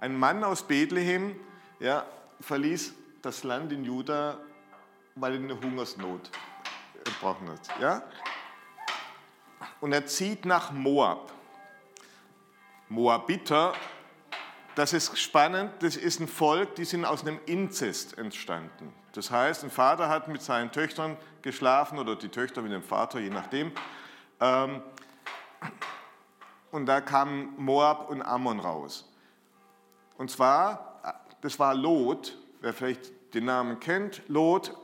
Ein 0.00 0.18
Mann 0.18 0.42
aus 0.44 0.62
Bethlehem 0.62 1.36
ja, 1.78 2.06
verließ 2.40 2.94
das 3.20 3.44
Land 3.44 3.70
in 3.72 3.84
Juda, 3.84 4.38
weil 5.14 5.34
er 5.34 5.40
eine 5.40 5.60
Hungersnot 5.60 6.30
gebrochen 7.04 7.50
hat. 7.50 7.80
Ja? 7.80 8.02
und 9.80 9.92
er 9.92 10.06
zieht 10.06 10.44
nach 10.44 10.72
Moab. 10.72 11.32
Moabiter, 12.88 13.72
das 14.74 14.92
ist 14.92 15.18
spannend, 15.18 15.72
das 15.80 15.96
ist 15.96 16.20
ein 16.20 16.28
Volk, 16.28 16.74
die 16.74 16.84
sind 16.84 17.04
aus 17.04 17.22
einem 17.22 17.38
Inzest 17.46 18.18
entstanden. 18.18 18.92
Das 19.12 19.30
heißt, 19.30 19.64
ein 19.64 19.70
Vater 19.70 20.08
hat 20.08 20.28
mit 20.28 20.42
seinen 20.42 20.72
Töchtern 20.72 21.16
geschlafen 21.42 21.98
oder 21.98 22.16
die 22.16 22.28
Töchter 22.28 22.62
mit 22.62 22.72
dem 22.72 22.82
Vater, 22.82 23.20
je 23.20 23.30
nachdem. 23.30 23.72
Ähm, 24.40 24.82
und 26.70 26.86
da 26.86 27.00
kamen 27.00 27.54
Moab 27.56 28.08
und 28.10 28.22
Ammon 28.22 28.60
raus. 28.60 29.08
Und 30.16 30.30
zwar, 30.30 31.22
das 31.40 31.58
war 31.58 31.74
Lot, 31.74 32.38
wer 32.60 32.72
vielleicht 32.72 33.34
den 33.34 33.46
Namen 33.46 33.80
kennt. 33.80 34.22
Lot 34.28 34.76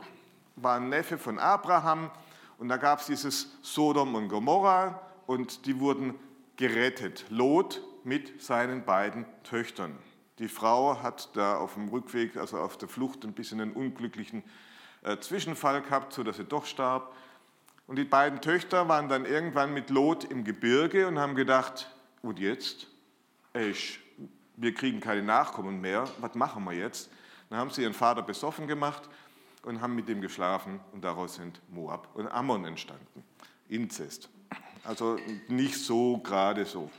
war 0.56 0.76
ein 0.76 0.88
Neffe 0.88 1.18
von 1.18 1.38
Abraham 1.38 2.10
und 2.58 2.68
da 2.68 2.78
gab 2.78 3.00
es 3.00 3.06
dieses 3.06 3.56
Sodom 3.62 4.14
und 4.14 4.28
Gomorra 4.28 5.00
und 5.26 5.66
die 5.66 5.78
wurden 5.78 6.14
gerettet. 6.56 7.26
Lot 7.28 7.82
mit 8.04 8.42
seinen 8.42 8.84
beiden 8.84 9.26
Töchtern. 9.44 9.96
Die 10.38 10.48
Frau 10.48 11.02
hat 11.02 11.30
da 11.34 11.56
auf 11.56 11.74
dem 11.74 11.88
Rückweg, 11.88 12.36
also 12.36 12.58
auf 12.58 12.76
der 12.78 12.88
Flucht, 12.88 13.24
ein 13.24 13.32
bisschen 13.32 13.60
einen 13.60 13.72
unglücklichen 13.72 14.42
äh, 15.02 15.18
Zwischenfall 15.18 15.82
gehabt, 15.82 16.12
sodass 16.12 16.36
sie 16.36 16.44
doch 16.44 16.64
starb. 16.64 17.14
Und 17.86 17.96
die 17.96 18.04
beiden 18.04 18.40
Töchter 18.40 18.88
waren 18.88 19.08
dann 19.08 19.24
irgendwann 19.24 19.72
mit 19.72 19.90
Lot 19.90 20.24
im 20.24 20.44
Gebirge 20.44 21.06
und 21.06 21.18
haben 21.18 21.34
gedacht, 21.34 21.94
und 22.22 22.38
jetzt? 22.38 22.88
Ich, 23.54 24.00
wir 24.56 24.74
kriegen 24.74 25.00
keine 25.00 25.22
Nachkommen 25.22 25.80
mehr, 25.80 26.04
was 26.18 26.34
machen 26.34 26.64
wir 26.64 26.72
jetzt? 26.72 27.10
Dann 27.48 27.58
haben 27.58 27.70
sie 27.70 27.82
ihren 27.82 27.94
Vater 27.94 28.22
besoffen 28.22 28.66
gemacht 28.66 29.08
und 29.66 29.80
haben 29.80 29.94
mit 29.94 30.08
ihm 30.08 30.20
geschlafen 30.20 30.80
und 30.92 31.04
daraus 31.04 31.34
sind 31.34 31.60
Moab 31.68 32.08
und 32.14 32.28
Ammon 32.28 32.64
entstanden. 32.64 33.24
Inzest. 33.68 34.30
Also 34.84 35.18
nicht 35.48 35.76
so 35.76 36.18
gerade 36.18 36.64
so. 36.64 36.90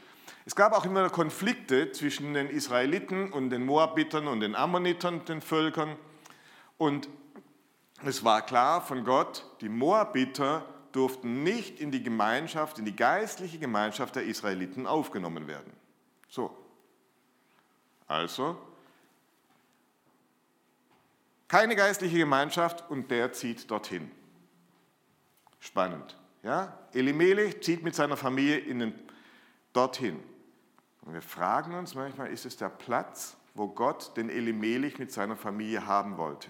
Es 0.45 0.55
gab 0.55 0.73
auch 0.73 0.85
immer 0.85 1.09
Konflikte 1.09 1.91
zwischen 1.91 2.33
den 2.33 2.49
Israeliten 2.49 3.31
und 3.31 3.49
den 3.49 3.65
Moabitern 3.65 4.27
und 4.27 4.41
den 4.41 4.55
Ammonitern, 4.55 5.23
den 5.25 5.41
Völkern. 5.41 5.95
Und 6.77 7.07
es 8.05 8.23
war 8.23 8.41
klar 8.41 8.81
von 8.81 9.03
Gott, 9.03 9.45
die 9.61 9.69
Moabiter 9.69 10.65
durften 10.91 11.43
nicht 11.43 11.79
in 11.79 11.91
die 11.91 12.03
Gemeinschaft, 12.03 12.79
in 12.79 12.85
die 12.85 12.95
geistliche 12.95 13.59
Gemeinschaft 13.59 14.15
der 14.15 14.23
Israeliten 14.23 14.87
aufgenommen 14.87 15.47
werden. 15.47 15.71
So. 16.27 16.55
Also, 18.07 18.57
keine 21.47 21.75
geistliche 21.75 22.17
Gemeinschaft 22.17 22.89
und 22.89 23.09
der 23.09 23.31
zieht 23.33 23.69
dorthin. 23.71 24.11
Spannend. 25.59 26.17
Ja? 26.43 26.77
Elimelech 26.93 27.61
zieht 27.61 27.83
mit 27.83 27.95
seiner 27.95 28.17
Familie 28.17 28.57
in 28.57 28.79
den, 28.79 28.93
dorthin. 29.73 30.19
Und 31.01 31.13
wir 31.13 31.21
fragen 31.21 31.73
uns 31.73 31.95
manchmal, 31.95 32.27
ist 32.31 32.45
es 32.45 32.57
der 32.57 32.69
Platz, 32.69 33.37
wo 33.53 33.67
Gott 33.67 34.15
den 34.17 34.29
Elimelech 34.29 34.99
mit 34.99 35.11
seiner 35.11 35.35
Familie 35.35 35.85
haben 35.85 36.17
wollte? 36.17 36.49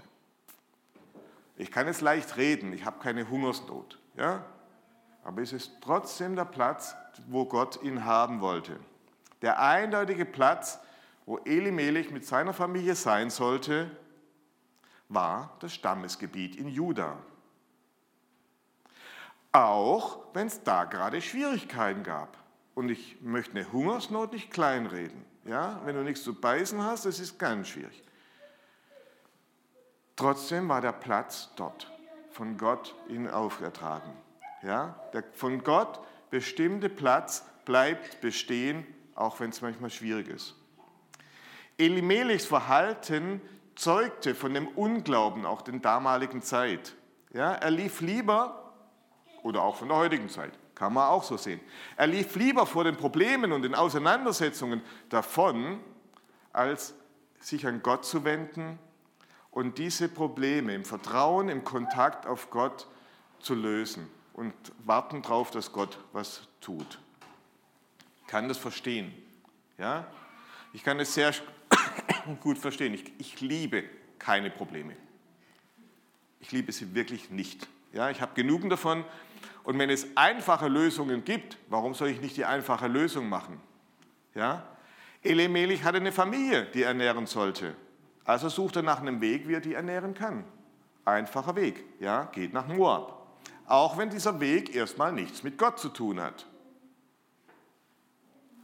Ich 1.58 1.72
kann 1.72 1.88
es 1.88 2.02
leicht 2.02 2.38
reden, 2.38 2.74
ich 2.74 2.86
habe 2.86 3.00
keine 3.00 3.30
Hungersnot. 3.30 4.00
Ja? 4.16 4.46
Aber 5.24 5.42
es 5.42 5.54
ist 5.54 5.74
trotzdem 5.82 6.36
der 6.36 6.46
Platz, 6.46 6.96
wo 7.28 7.46
Gott 7.46 7.82
ihn 7.84 8.06
haben 8.06 8.42
wollte. 8.42 8.80
Der 9.42 9.60
eindeutige 9.60 10.26
Platz, 10.26 10.80
wo 11.26 11.38
Elimelech 11.40 12.12
mit 12.12 12.26
seiner 12.26 12.54
Familie 12.54 12.96
sein 12.96 13.30
sollte, 13.30 13.92
war 15.10 15.56
das 15.60 15.74
Stammesgebiet 15.74 16.56
in 16.56 16.68
Juda. 16.68 17.18
Auch 19.52 20.20
wenn 20.34 20.48
es 20.48 20.64
da 20.64 20.84
gerade 20.84 21.22
Schwierigkeiten 21.22 22.04
gab. 22.04 22.38
Und 22.76 22.90
ich 22.90 23.22
möchte 23.22 23.58
eine 23.58 23.72
Hungersnot 23.72 24.34
nicht 24.34 24.52
kleinreden. 24.52 25.26
Ja? 25.46 25.82
Wenn 25.86 25.96
du 25.96 26.04
nichts 26.04 26.24
zu 26.24 26.34
beißen 26.34 26.84
hast, 26.84 27.06
das 27.06 27.20
ist 27.20 27.40
ganz 27.40 27.70
schwierig. 27.70 28.04
Trotzdem 30.16 30.68
war 30.70 30.82
der 30.82 30.92
Platz 30.92 31.50
dort, 31.56 31.92
von 32.32 32.58
Gott 32.58 32.96
ihnen 33.08 33.30
aufgetragen. 33.30 34.12
Ja? 34.62 34.96
Der 35.14 35.24
von 35.34 35.64
Gott 35.64 36.00
bestimmte 36.30 36.90
Platz 36.90 37.46
bleibt 37.66 38.22
bestehen, 38.22 38.86
auch 39.16 39.40
wenn 39.40 39.50
es 39.50 39.62
manchmal 39.62 39.90
schwierig 39.90 40.28
ist. 40.28 40.56
Elimelechs 41.78 42.46
Verhalten 42.46 43.42
zeugte 43.78 44.36
von 44.36 44.54
dem 44.54 44.68
Unglauben 44.68 45.46
auch 45.46 45.62
der 45.62 45.80
damaligen 45.80 46.42
Zeit. 46.42 46.96
Ja, 47.34 47.54
er 47.54 47.72
lief 47.72 48.02
lieber, 48.02 48.74
oder 49.44 49.62
auch 49.62 49.76
von 49.78 49.88
der 49.88 49.98
heutigen 49.98 50.30
Zeit, 50.30 50.52
kann 50.76 50.94
man 50.94 51.08
auch 51.10 51.24
so 51.24 51.38
sehen, 51.38 51.60
er 51.96 52.08
lief 52.08 52.36
lieber 52.36 52.66
vor 52.66 52.84
den 52.84 52.98
Problemen 52.98 53.52
und 53.52 53.62
den 53.62 53.76
Auseinandersetzungen 53.76 54.82
davon, 55.10 55.80
als 56.54 56.94
sich 57.40 57.66
an 57.66 57.82
Gott 57.82 58.06
zu 58.06 58.24
wenden 58.24 58.80
und 59.52 59.78
diese 59.78 60.10
Probleme 60.10 60.74
im 60.74 60.86
Vertrauen, 60.86 61.50
im 61.50 61.64
Kontakt 61.64 62.26
auf 62.26 62.50
Gott 62.50 62.88
zu 63.40 63.54
lösen 63.54 64.10
und 64.34 64.54
warten 64.86 65.22
darauf, 65.22 65.52
dass 65.52 65.72
Gott 65.72 66.00
was 66.14 66.48
tut. 66.62 67.00
Ich 68.22 68.28
kann 68.28 68.48
das 68.48 68.58
verstehen. 68.58 69.14
Ja? 69.78 70.06
Ich 70.74 70.84
kann 70.84 71.00
es 71.00 71.14
sehr 71.14 71.34
gut 72.36 72.58
verstehen. 72.58 72.94
Ich, 72.94 73.06
ich 73.18 73.42
liebe 73.42 73.84
keine 74.20 74.50
Probleme. 74.50 74.96
Ich 76.40 76.52
liebe 76.52 76.72
sie 76.72 76.94
wirklich 76.94 77.32
nicht. 77.32 77.68
Ja, 77.94 78.10
ich 78.10 78.22
habe 78.22 78.34
genug 78.36 78.70
davon. 78.70 79.04
Und 79.64 79.80
wenn 79.80 79.90
es 79.90 80.08
einfache 80.16 80.68
Lösungen 80.68 81.26
gibt, 81.26 81.58
warum 81.70 81.94
soll 81.94 82.10
ich 82.10 82.22
nicht 82.22 82.38
die 82.38 82.46
einfache 82.46 82.88
Lösung 82.88 83.28
machen? 83.28 83.60
Ja? 84.36 84.68
Elimelech 85.24 85.84
hatte 85.84 85.98
eine 85.98 86.12
Familie, 86.12 86.66
die 86.74 86.84
er 86.84 86.90
ernähren 86.90 87.26
sollte. 87.26 87.76
Also 88.24 88.50
sucht 88.50 88.76
er 88.76 88.84
nach 88.84 89.02
einem 89.02 89.20
Weg, 89.22 89.48
wie 89.48 89.54
er 89.54 89.62
die 89.62 89.74
ernähren 89.74 90.14
kann. 90.14 90.44
Einfacher 91.06 91.56
Weg, 91.56 91.86
ja, 92.00 92.26
geht 92.26 92.54
nach 92.54 92.68
Moab. 92.68 93.38
Auch 93.66 93.98
wenn 93.98 94.10
dieser 94.10 94.40
Weg 94.40 94.76
erstmal 94.76 95.12
nichts 95.12 95.44
mit 95.44 95.58
Gott 95.58 95.80
zu 95.80 95.90
tun 95.90 96.20
hat. 96.20 96.46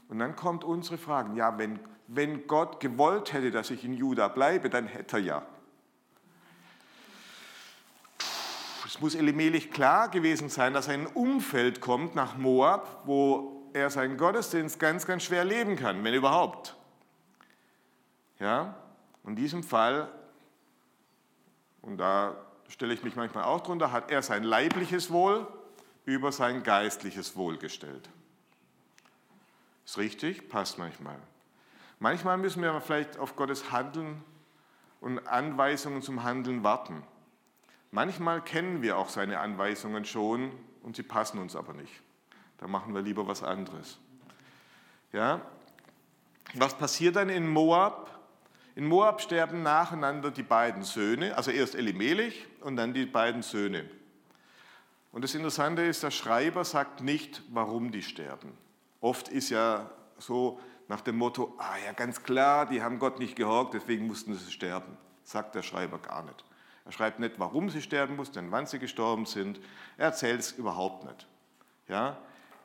Und 0.09 0.19
dann 0.19 0.35
kommt 0.35 0.63
unsere 0.63 0.97
Frage, 0.97 1.35
ja, 1.35 1.57
wenn 1.57 1.79
wenn 2.15 2.47
Gott 2.47 2.79
gewollt 2.79 3.33
hätte, 3.33 3.51
dass 3.51 3.69
ich 3.71 3.83
in 3.83 3.93
Juda 3.93 4.27
bleibe, 4.27 4.69
dann 4.69 4.87
hätte 4.87 5.17
er 5.17 5.23
ja. 5.23 5.45
Es 8.85 8.99
muss 8.99 9.15
Elimelech 9.15 9.71
klar 9.71 10.09
gewesen 10.09 10.49
sein, 10.49 10.73
dass 10.73 10.87
in 10.87 11.01
ein 11.01 11.07
Umfeld 11.07 11.81
kommt 11.81 12.15
nach 12.15 12.37
Moab, 12.37 13.01
wo 13.05 13.69
er 13.73 13.89
seinen 13.89 14.17
Gottesdienst 14.17 14.79
ganz, 14.79 15.05
ganz 15.07 15.23
schwer 15.23 15.43
leben 15.43 15.75
kann, 15.75 16.03
wenn 16.03 16.13
überhaupt. 16.13 16.75
Ja, 18.39 18.75
in 19.25 19.35
diesem 19.35 19.63
Fall, 19.63 20.11
und 21.81 21.97
da 21.97 22.35
stelle 22.67 22.93
ich 22.93 23.03
mich 23.03 23.15
manchmal 23.15 23.45
auch 23.45 23.61
drunter, 23.61 23.91
hat 23.91 24.11
er 24.11 24.21
sein 24.21 24.43
leibliches 24.43 25.09
Wohl 25.09 25.47
über 26.05 26.31
sein 26.31 26.61
geistliches 26.61 27.35
Wohl 27.35 27.57
gestellt. 27.57 28.09
Ist 29.85 29.97
richtig? 29.97 30.49
Passt 30.49 30.77
manchmal. 30.77 31.17
Manchmal 32.03 32.37
müssen 32.37 32.61
wir 32.61 32.81
vielleicht 32.81 33.17
auf 33.17 33.37
Gottes 33.37 33.71
Handeln 33.71 34.21
und 34.99 35.25
Anweisungen 35.25 36.01
zum 36.01 36.25
Handeln 36.25 36.61
warten. 36.61 37.01
Manchmal 37.91 38.41
kennen 38.41 38.81
wir 38.81 38.97
auch 38.97 39.07
seine 39.07 39.39
Anweisungen 39.39 40.03
schon 40.03 40.51
und 40.81 40.97
sie 40.97 41.03
passen 41.03 41.39
uns 41.39 41.55
aber 41.55 41.71
nicht. 41.73 41.93
Da 42.57 42.67
machen 42.67 42.93
wir 42.93 43.01
lieber 43.01 43.25
was 43.25 43.41
anderes. 43.41 43.99
Ja? 45.13 45.39
Was 46.55 46.77
passiert 46.77 47.15
dann 47.15 47.29
in 47.29 47.47
Moab? 47.47 48.19
In 48.75 48.85
Moab 48.85 49.21
sterben 49.21 49.63
nacheinander 49.63 50.29
die 50.29 50.43
beiden 50.43 50.83
Söhne, 50.83 51.37
also 51.37 51.51
erst 51.51 51.73
Elimelech 51.73 52.47
und 52.59 52.75
dann 52.75 52.93
die 52.93 53.05
beiden 53.05 53.43
Söhne. 53.43 53.89
Und 55.13 55.23
das 55.23 55.35
Interessante 55.35 55.83
ist, 55.83 56.03
der 56.03 56.11
Schreiber 56.11 56.65
sagt 56.65 56.99
nicht, 56.99 57.43
warum 57.47 57.91
die 57.93 58.03
sterben. 58.03 58.57
Oft 58.99 59.29
ist 59.29 59.51
ja 59.51 59.89
so, 60.17 60.59
nach 60.87 61.01
dem 61.01 61.17
Motto, 61.17 61.55
ah 61.57 61.77
ja, 61.85 61.93
ganz 61.93 62.23
klar, 62.23 62.65
die 62.65 62.81
haben 62.81 62.99
Gott 62.99 63.19
nicht 63.19 63.35
gehorcht, 63.35 63.73
deswegen 63.73 64.07
mussten 64.07 64.35
sie 64.35 64.51
sterben. 64.51 64.97
Sagt 65.23 65.55
der 65.55 65.63
Schreiber 65.63 65.99
gar 65.99 66.23
nicht. 66.23 66.43
Er 66.85 66.91
schreibt 66.91 67.19
nicht, 67.19 67.39
warum 67.39 67.69
sie 67.69 67.81
sterben 67.81 68.15
mussten, 68.15 68.51
wann 68.51 68.65
sie 68.65 68.79
gestorben 68.79 69.25
sind. 69.25 69.59
Er 69.97 70.07
erzählt 70.07 70.41
es 70.41 70.51
überhaupt 70.51 71.05
nicht. 71.05 71.27
Ja? 71.87 72.17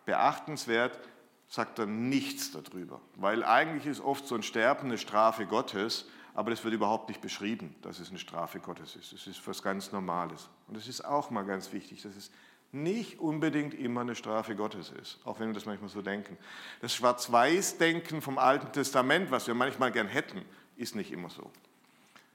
Beachtenswert 0.07 0.99
sagt 1.47 1.79
er 1.79 1.87
nichts 1.87 2.51
darüber, 2.51 3.01
weil 3.15 3.45
eigentlich 3.45 3.87
ist 3.87 4.01
oft 4.01 4.27
so 4.27 4.35
ein 4.35 4.43
Sterben 4.43 4.87
eine 4.87 4.99
Strafe 4.99 5.47
Gottes, 5.47 6.09
aber 6.35 6.51
das 6.51 6.63
wird 6.63 6.75
überhaupt 6.75 7.09
nicht 7.09 7.21
beschrieben, 7.21 7.75
dass 7.83 7.99
es 7.99 8.11
eine 8.11 8.19
Strafe 8.19 8.61
Gottes 8.61 8.97
ist. 8.97 9.13
Es 9.13 9.27
ist 9.27 9.47
was 9.47 9.63
ganz 9.63 9.93
Normales. 9.93 10.49
Und 10.67 10.77
es 10.77 10.87
ist 10.87 11.05
auch 11.05 11.31
mal 11.31 11.45
ganz 11.45 11.73
wichtig, 11.73 12.03
dass 12.03 12.15
es 12.17 12.31
nicht 12.71 13.19
unbedingt 13.19 13.75
immer 13.75 14.03
eine 14.03 14.15
Strafe 14.15 14.55
Gottes 14.55 14.91
ist, 14.91 15.19
auch 15.25 15.41
wenn 15.41 15.49
wir 15.49 15.55
das 15.55 15.65
manchmal 15.65 15.89
so 15.89 16.03
denken. 16.03 16.37
Das 16.81 16.95
Schwarz-Weiß-Denken 16.95 18.21
vom 18.21 18.39
Alten 18.39 18.71
Testament, 18.73 19.31
was 19.31 19.47
wir 19.47 19.55
manchmal 19.55 19.91
gern 19.91 20.07
hätten, 20.07 20.43
ist 20.77 20.95
nicht 20.95 21.11
immer 21.11 21.31
so. 21.31 21.51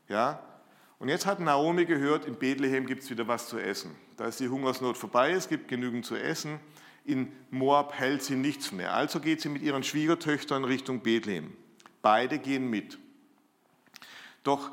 Ja? 0.08 0.44
Und 1.00 1.10
jetzt 1.10 1.26
hat 1.26 1.40
Naomi 1.40 1.86
gehört, 1.86 2.26
in 2.26 2.36
Bethlehem 2.36 2.86
gibt 2.86 3.04
es 3.04 3.10
wieder 3.10 3.28
was 3.28 3.48
zu 3.48 3.60
essen. 3.60 3.96
Da 4.18 4.26
ist 4.26 4.40
die 4.40 4.50
Hungersnot 4.50 4.98
vorbei, 4.98 5.32
es 5.32 5.48
gibt 5.50 5.68
genügend 5.68 6.06
zu 6.06 6.16
essen. 6.16 6.60
in 7.06 7.32
Moab 7.52 7.94
hält 7.94 8.24
sie 8.24 8.36
nichts 8.36 8.72
mehr. 8.72 8.94
Also 8.94 9.20
geht 9.20 9.42
sie 9.42 9.50
mit 9.50 9.62
ihren 9.62 9.84
Schwiegertöchtern 9.84 10.64
Richtung 10.64 11.02
Bethlehem. 11.02 11.54
Beide 12.02 12.40
gehen 12.40 12.70
mit. 12.70 12.98
Doch 14.44 14.72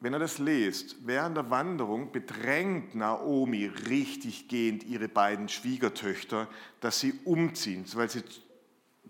wenn 0.00 0.12
er 0.12 0.20
das 0.20 0.38
liest, 0.38 0.96
während 1.06 1.36
der 1.36 1.50
Wanderung 1.50 2.12
bedrängt 2.12 2.94
Naomi 2.94 3.66
richtig 3.66 4.48
gehend 4.48 4.84
ihre 4.84 5.08
beiden 5.08 5.48
Schwiegertöchter, 5.48 6.46
dass 6.80 7.00
sie 7.00 7.14
umziehen, 7.24 7.84
weil 7.94 8.08
sie 8.08 8.22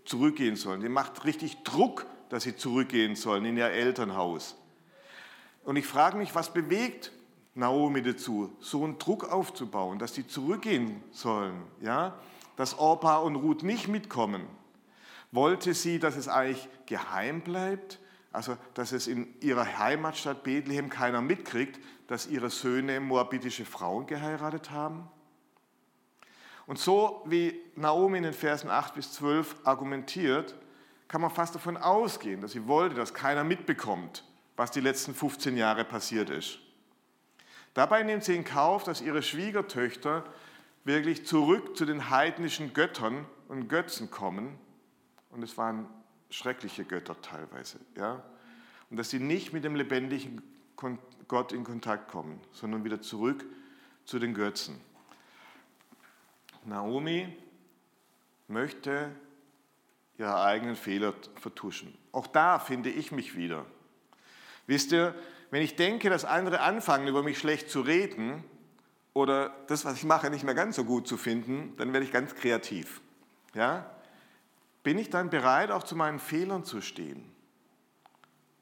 zurückgehen 0.05 0.55
sollen. 0.55 0.81
Sie 0.81 0.89
macht 0.89 1.25
richtig 1.25 1.61
Druck, 1.63 2.07
dass 2.29 2.43
sie 2.43 2.55
zurückgehen 2.55 3.15
sollen 3.15 3.45
in 3.45 3.57
ihr 3.57 3.69
Elternhaus. 3.69 4.55
Und 5.63 5.75
ich 5.75 5.85
frage 5.85 6.17
mich, 6.17 6.33
was 6.33 6.51
bewegt 6.51 7.11
Naomi 7.53 8.01
dazu, 8.01 8.55
so 8.59 8.83
einen 8.83 8.97
Druck 8.97 9.31
aufzubauen, 9.31 9.99
dass 9.99 10.15
sie 10.15 10.25
zurückgehen 10.25 11.03
sollen, 11.11 11.61
ja? 11.81 12.17
dass 12.55 12.77
Orpa 12.79 13.17
und 13.17 13.35
Ruth 13.35 13.63
nicht 13.63 13.87
mitkommen. 13.87 14.41
Wollte 15.31 15.75
sie, 15.75 15.99
dass 15.99 16.15
es 16.15 16.27
eigentlich 16.27 16.67
geheim 16.87 17.41
bleibt? 17.41 17.99
Also, 18.31 18.57
dass 18.75 18.91
es 18.91 19.07
in 19.07 19.39
ihrer 19.41 19.79
Heimatstadt 19.79 20.43
Bethlehem 20.43 20.89
keiner 20.89 21.21
mitkriegt, 21.21 21.79
dass 22.07 22.27
ihre 22.27 22.49
Söhne 22.49 22.99
moabitische 22.99 23.65
Frauen 23.65 24.05
geheiratet 24.05 24.71
haben? 24.71 25.09
Und 26.67 26.77
so 26.77 27.23
wie 27.25 27.59
Naomi 27.75 28.19
in 28.19 28.23
den 28.25 28.33
Versen 28.33 28.69
8 28.69 28.93
bis 28.93 29.13
12 29.13 29.55
argumentiert, 29.63 30.55
kann 31.07 31.21
man 31.21 31.31
fast 31.31 31.55
davon 31.55 31.77
ausgehen, 31.77 32.41
dass 32.41 32.51
sie 32.51 32.67
wollte, 32.67 32.95
dass 32.95 33.15
keiner 33.15 33.43
mitbekommt, 33.43 34.23
was 34.55 34.69
die 34.69 34.79
letzten 34.79 35.15
15 35.15 35.57
Jahre 35.57 35.83
passiert 35.83 36.29
ist. 36.29 36.59
Dabei 37.73 38.03
nimmt 38.03 38.23
sie 38.23 38.35
in 38.35 38.43
Kauf, 38.43 38.83
dass 38.83 39.01
ihre 39.01 39.23
Schwiegertöchter 39.23 40.23
wirklich 40.83 41.25
zurück 41.25 41.75
zu 41.75 41.85
den 41.85 42.11
heidnischen 42.11 42.73
Göttern 42.73 43.25
und 43.47 43.67
Götzen 43.67 44.11
kommen. 44.11 44.59
Und 45.31 45.43
es 45.43 45.57
waren 45.57 45.87
schreckliche 46.29 46.85
Götter 46.85 47.19
teilweise. 47.21 47.79
Ja? 47.95 48.23
Und 48.89 48.97
dass 48.97 49.09
sie 49.09 49.19
nicht 49.19 49.53
mit 49.53 49.63
dem 49.63 49.75
lebendigen 49.75 50.41
Gott 51.27 51.51
in 51.51 51.63
Kontakt 51.63 52.09
kommen, 52.09 52.39
sondern 52.51 52.83
wieder 52.83 53.01
zurück 53.01 53.45
zu 54.05 54.19
den 54.19 54.33
Götzen. 54.33 54.79
Naomi 56.65 57.35
möchte 58.47 59.11
ihre 60.17 60.41
eigenen 60.41 60.75
Fehler 60.75 61.13
vertuschen. 61.35 61.97
Auch 62.11 62.27
da 62.27 62.59
finde 62.59 62.89
ich 62.89 63.11
mich 63.11 63.35
wieder. 63.35 63.65
Wisst 64.67 64.91
ihr, 64.91 65.15
wenn 65.51 65.61
ich 65.61 65.75
denke, 65.75 66.09
dass 66.09 66.25
andere 66.25 66.61
anfangen, 66.61 67.07
über 67.07 67.23
mich 67.23 67.39
schlecht 67.39 67.69
zu 67.69 67.81
reden 67.81 68.43
oder 69.13 69.55
das, 69.67 69.85
was 69.85 69.95
ich 69.95 70.03
mache, 70.03 70.29
nicht 70.29 70.43
mehr 70.43 70.53
ganz 70.53 70.75
so 70.75 70.83
gut 70.83 71.07
zu 71.07 71.17
finden, 71.17 71.75
dann 71.77 71.93
werde 71.93 72.05
ich 72.05 72.11
ganz 72.11 72.35
kreativ. 72.35 73.01
Ja? 73.53 73.89
Bin 74.83 74.97
ich 74.97 75.09
dann 75.09 75.29
bereit, 75.29 75.71
auch 75.71 75.83
zu 75.83 75.95
meinen 75.95 76.19
Fehlern 76.19 76.63
zu 76.63 76.81
stehen. 76.81 77.31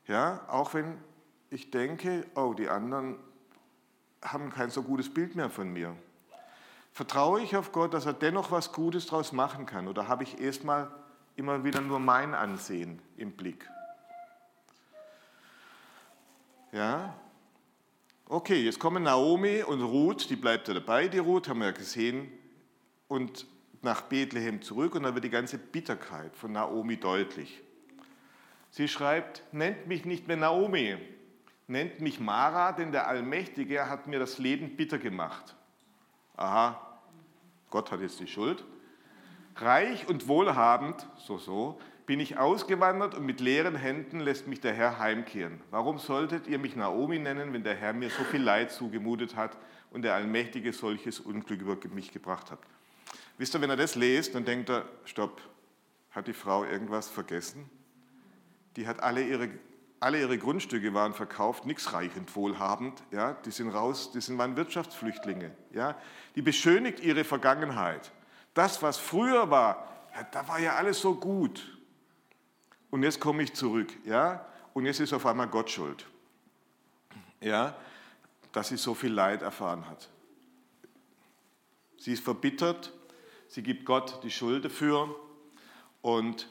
Ja, 0.08 0.46
auch 0.48 0.74
wenn 0.74 0.98
ich 1.50 1.72
denke, 1.72 2.26
oh, 2.36 2.54
die 2.54 2.70
anderen 2.70 3.18
haben 4.24 4.50
kein 4.50 4.70
so 4.70 4.84
gutes 4.84 5.14
Bild 5.14 5.36
mehr 5.36 5.50
von 5.50 5.72
mir. 5.72 5.96
Vertraue 6.92 7.42
ich 7.42 7.56
auf 7.56 7.72
Gott, 7.72 7.94
dass 7.94 8.06
er 8.06 8.14
dennoch 8.14 8.52
was 8.52 8.72
Gutes 8.72 9.06
daraus 9.06 9.32
machen 9.32 9.66
kann? 9.66 9.88
Oder 9.88 10.08
habe 10.08 10.24
ich 10.24 10.40
erstmal 10.40 10.90
immer 11.36 11.64
wieder 11.64 11.82
nur 11.82 12.00
mein 12.00 12.34
Ansehen 12.34 13.00
im 13.18 13.34
Blick? 13.34 13.70
Ja? 16.72 17.14
Okay, 18.26 18.64
jetzt 18.64 18.80
kommen 18.80 19.04
Naomi 19.04 19.64
und 19.64 19.82
Ruth, 19.82 20.30
die 20.30 20.36
bleibt 20.36 20.68
ja 20.68 20.74
dabei, 20.74 21.08
die 21.08 21.20
Ruth, 21.20 21.48
haben 21.48 21.60
wir 21.60 21.68
ja 21.68 21.72
gesehen. 21.72 22.32
Und 23.08 23.46
nach 23.88 24.01
Bethlehem 24.01 24.62
zurück 24.62 24.96
und 24.96 25.03
da 25.03 25.13
wird 25.13 25.24
die 25.24 25.29
ganze 25.29 25.58
Bitterkeit 25.58 26.36
von 26.36 26.51
Naomi 26.51 26.98
deutlich. 26.98 27.62
Sie 28.70 28.88
schreibt, 28.88 29.42
nennt 29.53 29.88
mich 29.88 30.03
nicht 30.03 30.27
mehr 30.27 30.35
Naomi, 30.35 30.98
nennt 31.68 32.01
mich 32.01 32.20
Mara, 32.20 32.74
denn 32.74 32.92
der 32.92 33.07
Allmächtige 33.07 33.90
hat 33.90 34.05
mir 34.05 34.20
das 34.20 34.38
Leben 34.38 34.75
bitter 34.75 34.98
gemacht. 34.98 35.55
Aha, 36.35 37.00
Gott 37.70 37.92
hat 37.92 38.01
jetzt 38.01 38.20
die 38.20 38.27
Schuld. 38.27 38.64
Reich 39.55 40.07
und 40.07 40.27
wohlhabend, 40.27 41.07
so 41.16 41.38
so, 41.38 41.79
bin 42.05 42.20
ich 42.20 42.38
ausgewandert 42.38 43.16
und 43.16 43.25
mit 43.25 43.40
leeren 43.40 43.75
Händen 43.75 44.20
lässt 44.20 44.48
mich 44.48 44.59
der 44.59 44.74
Herr 44.74 45.00
heimkehren. 45.00 45.62
Warum 45.72 45.98
solltet 45.98 46.48
ihr 46.48 46.59
mich 46.59 46.75
Naomi 46.75 47.20
nennen, 47.20 47.53
wenn 47.53 47.64
der 47.64 47.75
Herr 47.75 47.94
mir 47.94 48.09
so 48.09 48.24
viel 48.25 48.42
Leid 48.42 48.72
zugemutet 48.72 49.35
hat 49.38 49.57
und 49.92 50.01
der 50.01 50.14
Allmächtige 50.14 50.74
solches 50.74 51.22
Unglück 51.22 51.62
über 51.62 51.77
mich 51.94 52.12
gebracht 52.12 52.51
hat? 52.51 52.59
Wisst 53.38 53.54
ihr, 53.54 53.62
wenn 53.62 53.70
er 53.70 53.76
das 53.76 53.96
lest, 53.96 54.34
dann 54.36 54.46
denkt 54.46 54.70
er, 54.70 54.86
stopp, 55.06 55.42
hat 56.12 56.28
die 56.28 56.34
Frau 56.34 56.64
irgendwas 56.64 57.10
vergessen? 57.10 57.70
Die 58.76 58.88
hat 58.88 59.02
alle 59.02 59.24
ihre, 59.24 59.50
alle 60.00 60.20
ihre 60.20 60.38
Grundstücke 60.38 60.94
waren 60.94 61.14
verkauft, 61.14 61.66
nichts 61.66 61.94
reich 61.94 62.16
und 62.16 62.36
wohlhabend, 62.36 63.04
ja, 63.12 63.34
die 63.34 63.52
sind 63.52 63.70
raus, 63.70 64.12
die 64.12 64.22
sind 64.22 64.38
waren 64.38 64.56
Wirtschaftsflüchtlinge, 64.56 65.52
ja, 65.72 65.96
die 66.36 66.42
beschönigt 66.42 67.00
ihre 67.00 67.24
Vergangenheit. 67.24 68.12
Das, 68.54 68.82
was 68.82 68.98
früher 68.98 69.52
war, 69.52 69.88
ja, 70.16 70.24
da 70.24 70.48
war 70.48 70.60
ja 70.60 70.76
alles 70.76 71.00
so 71.00 71.16
gut. 71.16 71.78
Und 72.90 73.04
jetzt 73.04 73.20
komme 73.20 73.44
ich 73.44 73.54
zurück, 73.54 73.94
ja, 74.06 74.46
und 74.74 74.86
jetzt 74.86 75.00
ist 75.00 75.14
auf 75.14 75.26
einmal 75.26 75.48
Gott 75.48 75.70
schuld, 75.70 76.08
ja, 77.42 77.76
dass 78.52 78.70
sie 78.70 78.78
so 78.78 78.96
viel 78.96 79.12
Leid 79.12 79.44
erfahren 79.44 79.88
hat. 79.88 80.10
Sie 81.98 82.14
ist 82.14 82.24
verbittert, 82.24 82.94
sie 83.48 83.64
gibt 83.64 83.86
Gott 83.86 84.24
die 84.24 84.31
Schuld 84.31 84.66
dafür. 84.66 85.16
Und 86.01 86.50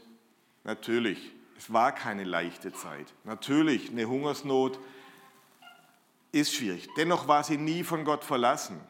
natürlich, 0.65 1.33
es 1.57 1.73
war 1.73 1.93
keine 1.93 2.25
leichte 2.25 2.73
Zeit. 2.73 3.13
Natürlich, 3.25 3.91
eine 3.91 4.07
Hungersnot 4.07 4.79
ist 6.33 6.55
schwierig. 6.55 6.89
Dennoch 6.97 7.29
war 7.29 7.45
sie 7.45 7.57
nie 7.57 7.83
von 7.83 8.05
Gott 8.05 8.25
verlassen. 8.25 8.81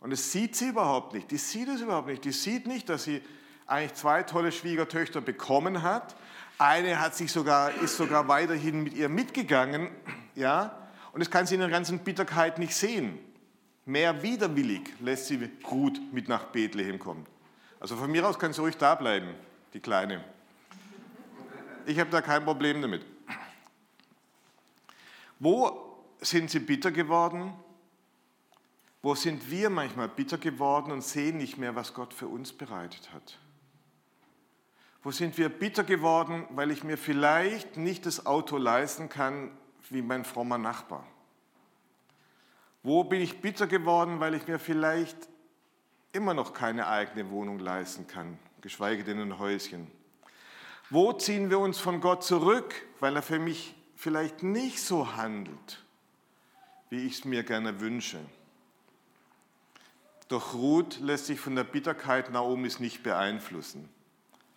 Und 0.00 0.12
es 0.12 0.32
sieht 0.32 0.56
sie 0.56 0.70
überhaupt 0.70 1.12
nicht. 1.14 1.30
Die 1.30 1.36
sieht 1.36 1.68
es 1.68 1.80
überhaupt 1.80 2.08
nicht. 2.08 2.24
Die 2.24 2.32
sieht 2.32 2.66
nicht, 2.66 2.88
dass 2.88 3.04
sie 3.04 3.22
eigentlich 3.66 3.94
zwei 3.94 4.22
tolle 4.22 4.50
Schwiegertöchter 4.50 5.20
bekommen 5.20 5.82
hat. 5.82 6.16
Eine 6.58 7.00
hat 7.00 7.14
sich 7.14 7.30
sogar, 7.30 7.72
ist 7.82 7.96
sogar 7.96 8.26
weiterhin 8.26 8.82
mit 8.82 8.94
ihr 8.94 9.08
mitgegangen. 9.08 9.90
Ja? 10.34 10.88
Und 11.12 11.20
das 11.20 11.30
kann 11.30 11.46
sie 11.46 11.54
in 11.54 11.60
der 11.60 11.70
ganzen 11.70 12.00
Bitterkeit 12.00 12.58
nicht 12.58 12.74
sehen. 12.74 13.18
Mehr 13.84 14.22
widerwillig 14.22 14.82
lässt 15.00 15.26
sie 15.26 15.50
Ruth 15.70 16.00
mit 16.12 16.28
nach 16.28 16.44
Bethlehem 16.44 16.98
kommen. 16.98 17.26
Also 17.80 17.96
von 17.96 18.10
mir 18.10 18.28
aus 18.28 18.38
kann 18.38 18.52
sie 18.52 18.60
ruhig 18.60 18.76
da 18.76 18.94
bleiben, 18.94 19.34
die 19.72 19.80
Kleine. 19.80 20.22
Ich 21.86 21.98
habe 21.98 22.10
da 22.10 22.20
kein 22.20 22.44
Problem 22.44 22.82
damit. 22.82 23.04
Wo 25.38 25.96
sind 26.20 26.50
sie 26.50 26.60
bitter 26.60 26.90
geworden? 26.90 27.54
Wo 29.00 29.14
sind 29.14 29.50
wir 29.50 29.70
manchmal 29.70 30.08
bitter 30.08 30.36
geworden 30.36 30.92
und 30.92 31.02
sehen 31.02 31.38
nicht 31.38 31.56
mehr, 31.56 31.74
was 31.74 31.94
Gott 31.94 32.12
für 32.12 32.28
uns 32.28 32.52
bereitet 32.52 33.10
hat? 33.14 33.38
Wo 35.02 35.10
sind 35.10 35.38
wir 35.38 35.48
bitter 35.48 35.82
geworden, 35.82 36.46
weil 36.50 36.70
ich 36.70 36.84
mir 36.84 36.98
vielleicht 36.98 37.78
nicht 37.78 38.04
das 38.04 38.26
Auto 38.26 38.58
leisten 38.58 39.08
kann 39.08 39.50
wie 39.88 40.02
mein 40.02 40.26
frommer 40.26 40.58
Nachbar? 40.58 41.06
Wo 42.82 43.04
bin 43.04 43.22
ich 43.22 43.40
bitter 43.40 43.66
geworden, 43.66 44.20
weil 44.20 44.34
ich 44.34 44.46
mir 44.46 44.58
vielleicht 44.58 45.16
immer 46.12 46.34
noch 46.34 46.52
keine 46.52 46.88
eigene 46.88 47.30
Wohnung 47.30 47.58
leisten 47.58 48.06
kann, 48.06 48.38
geschweige 48.60 49.04
denn 49.04 49.20
ein 49.20 49.38
Häuschen? 49.38 49.90
Wo 50.88 51.12
ziehen 51.12 51.50
wir 51.50 51.58
uns 51.60 51.78
von 51.78 52.00
Gott 52.00 52.24
zurück, 52.24 52.74
weil 52.98 53.14
er 53.14 53.22
für 53.22 53.38
mich 53.38 53.74
vielleicht 53.94 54.42
nicht 54.42 54.80
so 54.80 55.14
handelt, 55.14 55.84
wie 56.88 57.06
ich 57.06 57.18
es 57.18 57.24
mir 57.24 57.44
gerne 57.44 57.80
wünsche? 57.80 58.18
Doch 60.28 60.54
Ruth 60.54 61.00
lässt 61.00 61.26
sich 61.26 61.40
von 61.40 61.56
der 61.56 61.64
Bitterkeit 61.64 62.30
Naomis 62.30 62.80
nicht 62.80 63.02
beeinflussen. 63.02 63.88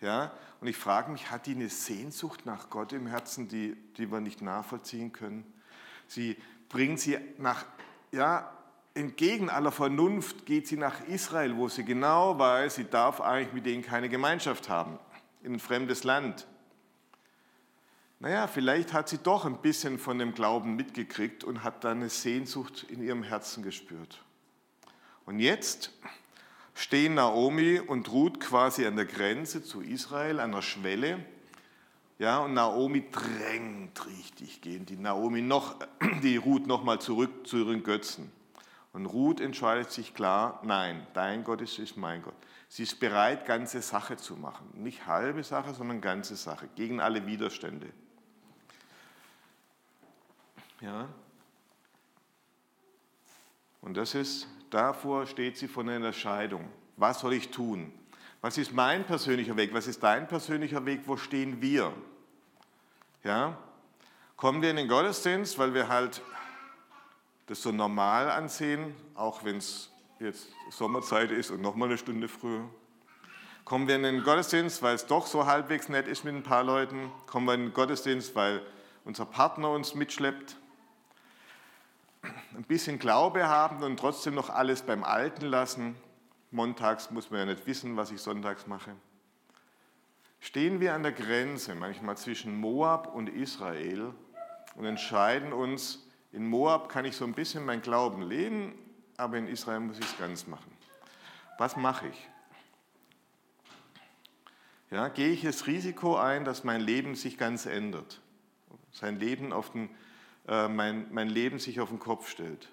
Ja? 0.00 0.32
Und 0.60 0.68
ich 0.68 0.76
frage 0.76 1.10
mich, 1.10 1.30
hat 1.30 1.46
die 1.46 1.54
eine 1.54 1.68
Sehnsucht 1.68 2.46
nach 2.46 2.70
Gott 2.70 2.92
im 2.92 3.06
Herzen, 3.06 3.48
die, 3.48 3.76
die 3.96 4.10
wir 4.10 4.20
nicht 4.20 4.40
nachvollziehen 4.40 5.12
können? 5.12 5.44
Sie 6.06 6.36
bringt 6.68 7.00
sie 7.00 7.18
nach, 7.38 7.64
ja, 8.12 8.52
entgegen 8.94 9.50
aller 9.50 9.72
Vernunft 9.72 10.46
geht 10.46 10.68
sie 10.68 10.76
nach 10.76 11.04
Israel, 11.08 11.56
wo 11.56 11.68
sie 11.68 11.84
genau 11.84 12.38
weiß, 12.38 12.76
sie 12.76 12.84
darf 12.84 13.20
eigentlich 13.20 13.52
mit 13.52 13.66
denen 13.66 13.82
keine 13.82 14.08
Gemeinschaft 14.08 14.68
haben, 14.68 14.98
in 15.42 15.54
ein 15.54 15.60
fremdes 15.60 16.04
Land. 16.04 16.46
Naja, 18.20 18.46
vielleicht 18.46 18.92
hat 18.92 19.08
sie 19.08 19.18
doch 19.18 19.44
ein 19.44 19.60
bisschen 19.60 19.98
von 19.98 20.18
dem 20.18 20.32
Glauben 20.32 20.76
mitgekriegt 20.76 21.44
und 21.44 21.64
hat 21.64 21.84
dann 21.84 21.98
eine 21.98 22.08
Sehnsucht 22.08 22.86
in 22.88 23.02
ihrem 23.02 23.24
Herzen 23.24 23.62
gespürt. 23.62 24.22
Und 25.26 25.40
jetzt 25.40 25.90
stehen 26.74 27.14
Naomi 27.14 27.80
und 27.80 28.10
Ruth 28.12 28.40
quasi 28.40 28.86
an 28.86 28.96
der 28.96 29.04
Grenze 29.04 29.62
zu 29.62 29.80
Israel, 29.80 30.40
an 30.40 30.52
der 30.52 30.62
Schwelle. 30.62 31.24
Ja, 32.18 32.38
und 32.38 32.54
Naomi 32.54 33.04
drängt 33.10 34.06
richtig 34.06 34.60
gehen 34.60 34.86
die 34.86 34.96
Naomi 34.96 35.42
noch, 35.42 35.76
die 36.22 36.36
Ruth 36.36 36.66
nochmal 36.66 37.00
zurück 37.00 37.46
zu 37.46 37.58
ihren 37.58 37.82
Götzen. 37.82 38.30
Und 38.94 39.06
Ruth 39.06 39.40
entscheidet 39.40 39.90
sich 39.90 40.14
klar, 40.14 40.60
nein, 40.62 41.04
dein 41.14 41.42
Gott 41.42 41.60
ist, 41.60 41.80
ist 41.80 41.96
mein 41.96 42.22
Gott. 42.22 42.36
Sie 42.68 42.84
ist 42.84 43.00
bereit, 43.00 43.44
ganze 43.44 43.82
Sache 43.82 44.16
zu 44.16 44.36
machen. 44.36 44.70
Nicht 44.72 45.08
halbe 45.08 45.42
Sache, 45.42 45.74
sondern 45.74 46.00
ganze 46.00 46.36
Sache, 46.36 46.68
gegen 46.76 47.00
alle 47.00 47.26
Widerstände. 47.26 47.88
Ja. 50.80 51.08
Und 53.80 53.96
das 53.96 54.14
ist, 54.14 54.46
davor 54.70 55.26
steht 55.26 55.58
sie 55.58 55.66
von 55.66 55.88
einer 55.88 56.06
Entscheidung. 56.06 56.68
Was 56.96 57.18
soll 57.18 57.32
ich 57.32 57.50
tun? 57.50 57.92
Was 58.42 58.58
ist 58.58 58.72
mein 58.72 59.04
persönlicher 59.04 59.56
Weg? 59.56 59.74
Was 59.74 59.88
ist 59.88 60.04
dein 60.04 60.28
persönlicher 60.28 60.86
Weg? 60.86 61.00
Wo 61.06 61.16
stehen 61.16 61.60
wir? 61.60 61.92
Ja? 63.24 63.58
Kommen 64.36 64.62
wir 64.62 64.70
in 64.70 64.76
den 64.76 64.86
Gottesdienst, 64.86 65.58
weil 65.58 65.74
wir 65.74 65.88
halt 65.88 66.22
das 67.46 67.62
so 67.62 67.72
normal 67.72 68.30
ansehen, 68.30 68.94
auch 69.14 69.44
wenn 69.44 69.58
es 69.58 69.90
jetzt 70.18 70.48
Sommerzeit 70.70 71.30
ist 71.30 71.50
und 71.50 71.60
nochmal 71.60 71.88
eine 71.88 71.98
Stunde 71.98 72.28
früher. 72.28 72.68
Kommen 73.64 73.88
wir 73.88 73.96
in 73.96 74.02
den 74.02 74.22
Gottesdienst, 74.22 74.82
weil 74.82 74.94
es 74.94 75.06
doch 75.06 75.26
so 75.26 75.46
halbwegs 75.46 75.88
nett 75.88 76.06
ist 76.06 76.24
mit 76.24 76.34
ein 76.34 76.42
paar 76.42 76.64
Leuten. 76.64 77.10
Kommen 77.26 77.46
wir 77.46 77.54
in 77.54 77.62
den 77.62 77.72
Gottesdienst, 77.72 78.34
weil 78.34 78.62
unser 79.04 79.24
Partner 79.24 79.70
uns 79.70 79.94
mitschleppt. 79.94 80.56
Ein 82.22 82.64
bisschen 82.64 82.98
Glaube 82.98 83.48
haben 83.48 83.82
und 83.82 83.98
trotzdem 83.98 84.34
noch 84.34 84.50
alles 84.50 84.82
beim 84.82 85.04
Alten 85.04 85.46
lassen. 85.46 85.96
Montags 86.50 87.10
muss 87.10 87.30
man 87.30 87.40
ja 87.40 87.46
nicht 87.46 87.66
wissen, 87.66 87.96
was 87.96 88.10
ich 88.10 88.20
sonntags 88.20 88.66
mache. 88.66 88.94
Stehen 90.40 90.78
wir 90.80 90.94
an 90.94 91.02
der 91.02 91.12
Grenze 91.12 91.74
manchmal 91.74 92.16
zwischen 92.18 92.58
Moab 92.58 93.14
und 93.14 93.28
Israel 93.30 94.12
und 94.76 94.84
entscheiden 94.84 95.54
uns, 95.54 96.06
in 96.34 96.46
Moab 96.46 96.88
kann 96.88 97.04
ich 97.04 97.16
so 97.16 97.24
ein 97.24 97.32
bisschen 97.32 97.64
mein 97.64 97.80
Glauben 97.80 98.22
leben, 98.22 98.74
aber 99.16 99.38
in 99.38 99.46
Israel 99.48 99.80
muss 99.80 99.98
ich 99.98 100.04
es 100.04 100.18
ganz 100.18 100.46
machen. 100.46 100.70
Was 101.58 101.76
mache 101.76 102.08
ich? 102.08 102.28
Ja, 104.90 105.08
gehe 105.08 105.30
ich 105.30 105.42
das 105.42 105.66
Risiko 105.66 106.16
ein, 106.16 106.44
dass 106.44 106.64
mein 106.64 106.80
Leben 106.80 107.14
sich 107.14 107.38
ganz 107.38 107.66
ändert? 107.66 108.20
Sein 108.92 109.18
Leben 109.18 109.52
auf 109.52 109.70
den, 109.70 109.88
äh, 110.46 110.68
mein, 110.68 111.06
mein 111.12 111.28
Leben 111.28 111.58
sich 111.58 111.80
auf 111.80 111.88
den 111.88 111.98
Kopf 111.98 112.28
stellt. 112.28 112.68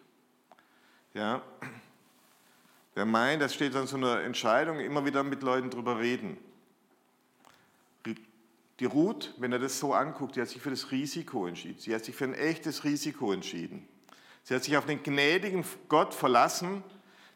Ja, 1.13 1.41
Wer 2.93 3.05
meint, 3.05 3.41
das 3.41 3.53
steht 3.53 3.75
an 3.75 3.87
so 3.87 3.95
einer 3.95 4.21
Entscheidung, 4.21 4.79
immer 4.79 5.05
wieder 5.05 5.23
mit 5.23 5.43
Leuten 5.43 5.69
drüber 5.69 5.99
reden. 5.99 6.37
Die 8.81 8.87
Ruth, 8.87 9.35
wenn 9.37 9.51
er 9.51 9.59
das 9.59 9.77
so 9.77 9.93
anguckt, 9.93 10.35
die 10.35 10.41
hat 10.41 10.49
sich 10.49 10.59
für 10.59 10.71
das 10.71 10.89
Risiko 10.89 11.45
entschieden. 11.45 11.77
Sie 11.77 11.93
hat 11.93 12.03
sich 12.03 12.15
für 12.15 12.23
ein 12.23 12.33
echtes 12.33 12.83
Risiko 12.83 13.31
entschieden. 13.31 13.87
Sie 14.41 14.55
hat 14.55 14.63
sich 14.63 14.75
auf 14.75 14.87
den 14.87 15.03
gnädigen 15.03 15.63
Gott 15.87 16.15
verlassen, 16.15 16.83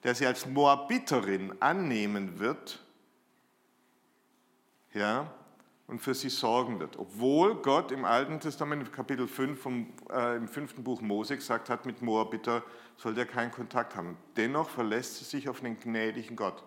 der 0.03 0.15
sie 0.15 0.25
als 0.25 0.47
Moabiterin 0.47 1.53
annehmen 1.61 2.39
wird 2.39 2.83
ja, 4.95 5.31
und 5.85 5.99
für 5.99 6.15
sie 6.15 6.29
sorgen 6.29 6.79
wird. 6.79 6.97
Obwohl 6.97 7.61
Gott 7.61 7.91
im 7.91 8.05
Alten 8.05 8.39
Testament, 8.39 8.91
Kapitel 8.91 9.27
5 9.27 9.61
vom, 9.61 9.93
äh, 10.09 10.37
im 10.37 10.47
fünften 10.47 10.83
Buch 10.83 11.01
Mose 11.01 11.35
gesagt 11.35 11.69
hat, 11.69 11.85
mit 11.85 12.01
Moabiter 12.01 12.63
soll 12.97 13.13
der 13.13 13.27
keinen 13.27 13.51
Kontakt 13.51 13.95
haben. 13.95 14.17
Dennoch 14.35 14.69
verlässt 14.69 15.17
sie 15.17 15.25
sich 15.25 15.47
auf 15.47 15.59
den 15.59 15.79
gnädigen 15.79 16.35
Gott. 16.35 16.63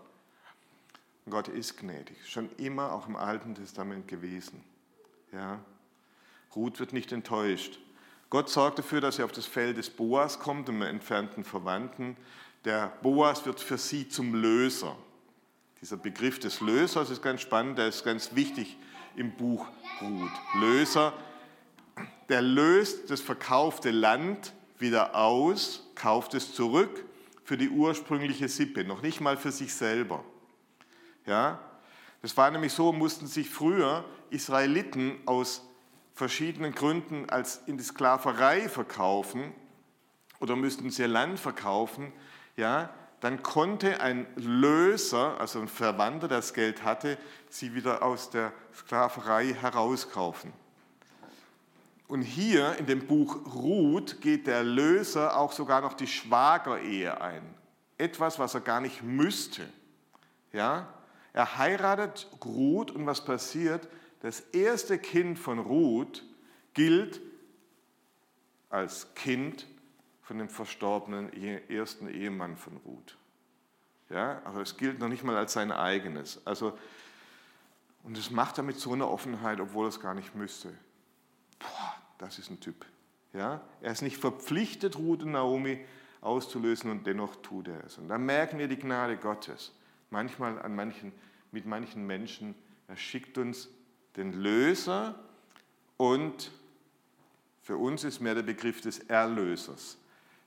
Gott 1.31 1.49
ist 1.49 1.79
gnädig, 1.79 2.17
schon 2.29 2.51
immer 2.57 2.93
auch 2.93 3.09
im 3.09 3.17
Alten 3.17 3.55
Testament 3.55 4.09
gewesen. 4.09 4.63
Ja. 5.33 5.61
Ruth 6.55 6.81
wird 6.81 6.93
nicht 6.93 7.13
enttäuscht. 7.13 7.79
Gott 8.31 8.49
sorgt 8.51 8.79
dafür, 8.79 9.01
dass 9.01 9.17
sie 9.17 9.23
auf 9.23 9.33
das 9.33 9.47
Feld 9.47 9.79
des 9.79 9.91
Boas 9.91 10.39
kommt, 10.39 10.69
einem 10.69 10.83
entfernten 10.83 11.45
Verwandten. 11.45 12.17
Der 12.65 12.93
Boas 13.03 13.47
wird 13.47 13.61
für 13.61 13.79
sie 13.79 14.09
zum 14.09 14.35
Löser. 14.35 14.97
Dieser 15.81 15.97
Begriff 15.97 16.39
des 16.39 16.61
Lösers 16.61 17.11
ist 17.11 17.23
ganz 17.23 17.41
spannend, 17.41 17.79
der 17.79 17.89
ist 17.89 18.05
ganz 18.05 18.35
wichtig 18.35 18.77
im 19.17 19.33
Buch 19.33 19.67
Ruth. 20.01 20.61
Löser, 20.61 21.13
der 22.29 22.43
löst 22.43 23.11
das 23.11 23.21
verkaufte 23.21 23.91
Land 23.91 24.53
wieder 24.79 25.15
aus, 25.15 25.87
kauft 25.95 26.35
es 26.35 26.53
zurück 26.53 27.05
für 27.45 27.57
die 27.57 27.71
ursprüngliche 27.71 28.49
Sippe, 28.49 28.85
noch 28.85 29.03
nicht 29.03 29.21
mal 29.21 29.37
für 29.37 29.53
sich 29.53 29.73
selber. 29.73 30.25
Ja, 31.29 31.59
das 32.23 32.37
war 32.39 32.51
nämlich 32.51 32.73
so, 32.73 32.91
mussten 32.91 33.27
sich 33.27 33.51
früher 33.51 34.03
Israeliten 34.31 35.19
aus 35.27 35.63
verschiedenen 36.15 36.75
Gründen 36.75 37.29
als 37.29 37.61
in 37.67 37.77
die 37.77 37.85
Sklaverei 37.85 38.67
verkaufen 38.71 39.53
oder 40.41 40.57
müssten 40.57 40.91
sie 40.91 41.03
ihr 41.03 41.09
Land 41.09 41.39
verkaufen, 41.39 42.15
ja, 42.57 42.89
dann 43.21 43.43
konnte 43.43 44.01
ein 44.01 44.27
Löser, 44.37 45.39
also 45.39 45.61
ein 45.61 45.69
Verwandter, 45.69 46.29
der 46.29 46.39
das 46.39 46.55
Geld 46.55 46.83
hatte, 46.83 47.19
sie 47.51 47.75
wieder 47.75 48.03
aus 48.03 48.31
der 48.31 48.53
Sklaverei 48.75 49.53
herauskaufen. 49.53 50.53
Und 52.07 52.23
hier 52.23 52.77
in 52.79 52.87
dem 52.87 53.07
Buch 53.07 53.55
Ruth 53.55 54.23
geht 54.23 54.47
der 54.47 54.65
Löser 54.65 55.37
auch 55.37 55.53
sogar 55.53 55.83
noch 55.83 55.93
die 55.93 56.07
Schwagerehe 56.07 57.21
ein. 57.21 57.43
Etwas, 57.99 58.39
was 58.39 58.55
er 58.55 58.63
gar 58.63 58.81
nicht 58.81 59.03
müsste. 59.03 59.69
Ja? 60.55 60.89
Er 61.39 61.57
heiratet 61.57 62.27
Ruth 62.45 62.91
und 62.91 63.07
was 63.07 63.25
passiert? 63.25 63.87
Das 64.23 64.41
erste 64.41 64.99
Kind 64.99 65.39
von 65.39 65.61
Ruth 65.61 66.25
gilt 66.75 67.21
als 68.71 69.15
Kind 69.15 69.69
von 70.23 70.39
dem 70.39 70.49
verstorbenen 70.49 71.33
ersten 71.71 72.09
Ehemann 72.09 72.57
von 72.57 72.79
Ruth. 72.79 73.17
Ja, 74.11 74.43
aber 74.45 74.63
es 74.63 74.77
gilt 74.79 74.99
noch 74.99 75.07
nicht 75.07 75.23
mal 75.23 75.37
als 75.37 75.53
sein 75.53 75.71
eigenes. 75.71 76.45
Also, 76.45 76.77
und 78.03 78.19
das 78.19 78.33
macht 78.33 78.59
er 78.59 78.65
mit 78.65 78.81
so 78.81 78.93
einer 78.93 79.09
Offenheit, 79.09 79.61
obwohl 79.61 79.87
er 79.87 79.91
es 79.91 80.01
gar 80.01 80.15
nicht 80.15 80.35
müsste. 80.35 80.75
Boah, 81.61 81.95
das 82.19 82.41
ist 82.41 82.51
ein 82.51 82.59
Typ. 82.59 82.85
Ja, 83.33 83.61
er 83.81 83.93
ist 83.93 84.03
nicht 84.03 84.17
verpflichtet, 84.17 84.97
Ruth 84.97 85.23
und 85.23 85.31
Naomi 85.31 85.85
auszulösen 86.21 86.91
und 86.91 87.07
dennoch 87.07 87.37
tut 87.37 87.69
er 87.69 87.85
es. 87.85 87.97
Und 87.97 88.09
da 88.09 88.19
merken 88.19 88.59
wir 88.59 88.67
die 88.67 88.77
Gnade 88.77 89.17
Gottes. 89.17 89.71
Manchmal 90.11 90.61
an 90.61 90.75
manchen, 90.75 91.13
mit 91.53 91.67
manchen 91.67 92.07
Menschen, 92.07 92.55
er 92.87 92.97
schickt 92.97 93.39
uns 93.39 93.69
den 94.17 94.33
Löser 94.33 95.15
und 95.97 96.51
für 97.63 97.77
uns 97.77 98.05
ist 98.05 98.21
mehr 98.21 98.35
der 98.35 98.43
Begriff 98.43 98.81
des 98.81 98.99
Erlösers. 99.01 99.99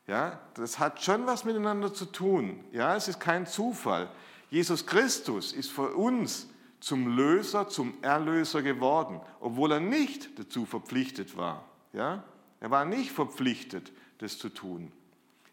Ja, 0.07 0.39
das 0.55 0.79
hat 0.79 1.01
schon 1.03 1.27
was 1.27 1.45
miteinander 1.45 1.93
zu 1.93 2.05
tun. 2.05 2.63
Ja, 2.71 2.95
es 2.95 3.07
ist 3.07 3.19
kein 3.19 3.45
Zufall. 3.45 4.09
Jesus 4.49 4.85
Christus 4.85 5.53
ist 5.53 5.71
für 5.71 5.95
uns 5.95 6.49
zum 6.79 7.15
Löser, 7.15 7.69
zum 7.69 7.93
Erlöser 8.01 8.63
geworden, 8.63 9.21
obwohl 9.39 9.71
er 9.71 9.79
nicht 9.79 10.37
dazu 10.39 10.65
verpflichtet 10.65 11.37
war. 11.37 11.63
Ja, 11.93 12.23
er 12.59 12.71
war 12.71 12.85
nicht 12.85 13.11
verpflichtet, 13.11 13.91
das 14.17 14.37
zu 14.37 14.49
tun. 14.49 14.91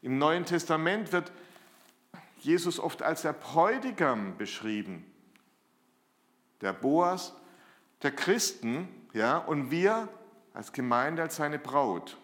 Im 0.00 0.18
Neuen 0.18 0.44
Testament 0.44 1.12
wird 1.12 1.32
Jesus 2.40 2.80
oft 2.80 3.02
als 3.02 3.22
der 3.22 3.32
Bräutigam 3.34 4.37
beschrieben. 4.38 5.04
Der 6.61 6.73
Boas 6.73 7.33
der 8.03 8.12
Christen, 8.12 8.88
ja, 9.12 9.38
und 9.38 9.71
wir 9.71 10.09
als 10.55 10.73
Gemeinde 10.73 11.23
als 11.23 11.37
seine 11.37 11.59
Braut. 11.59 12.16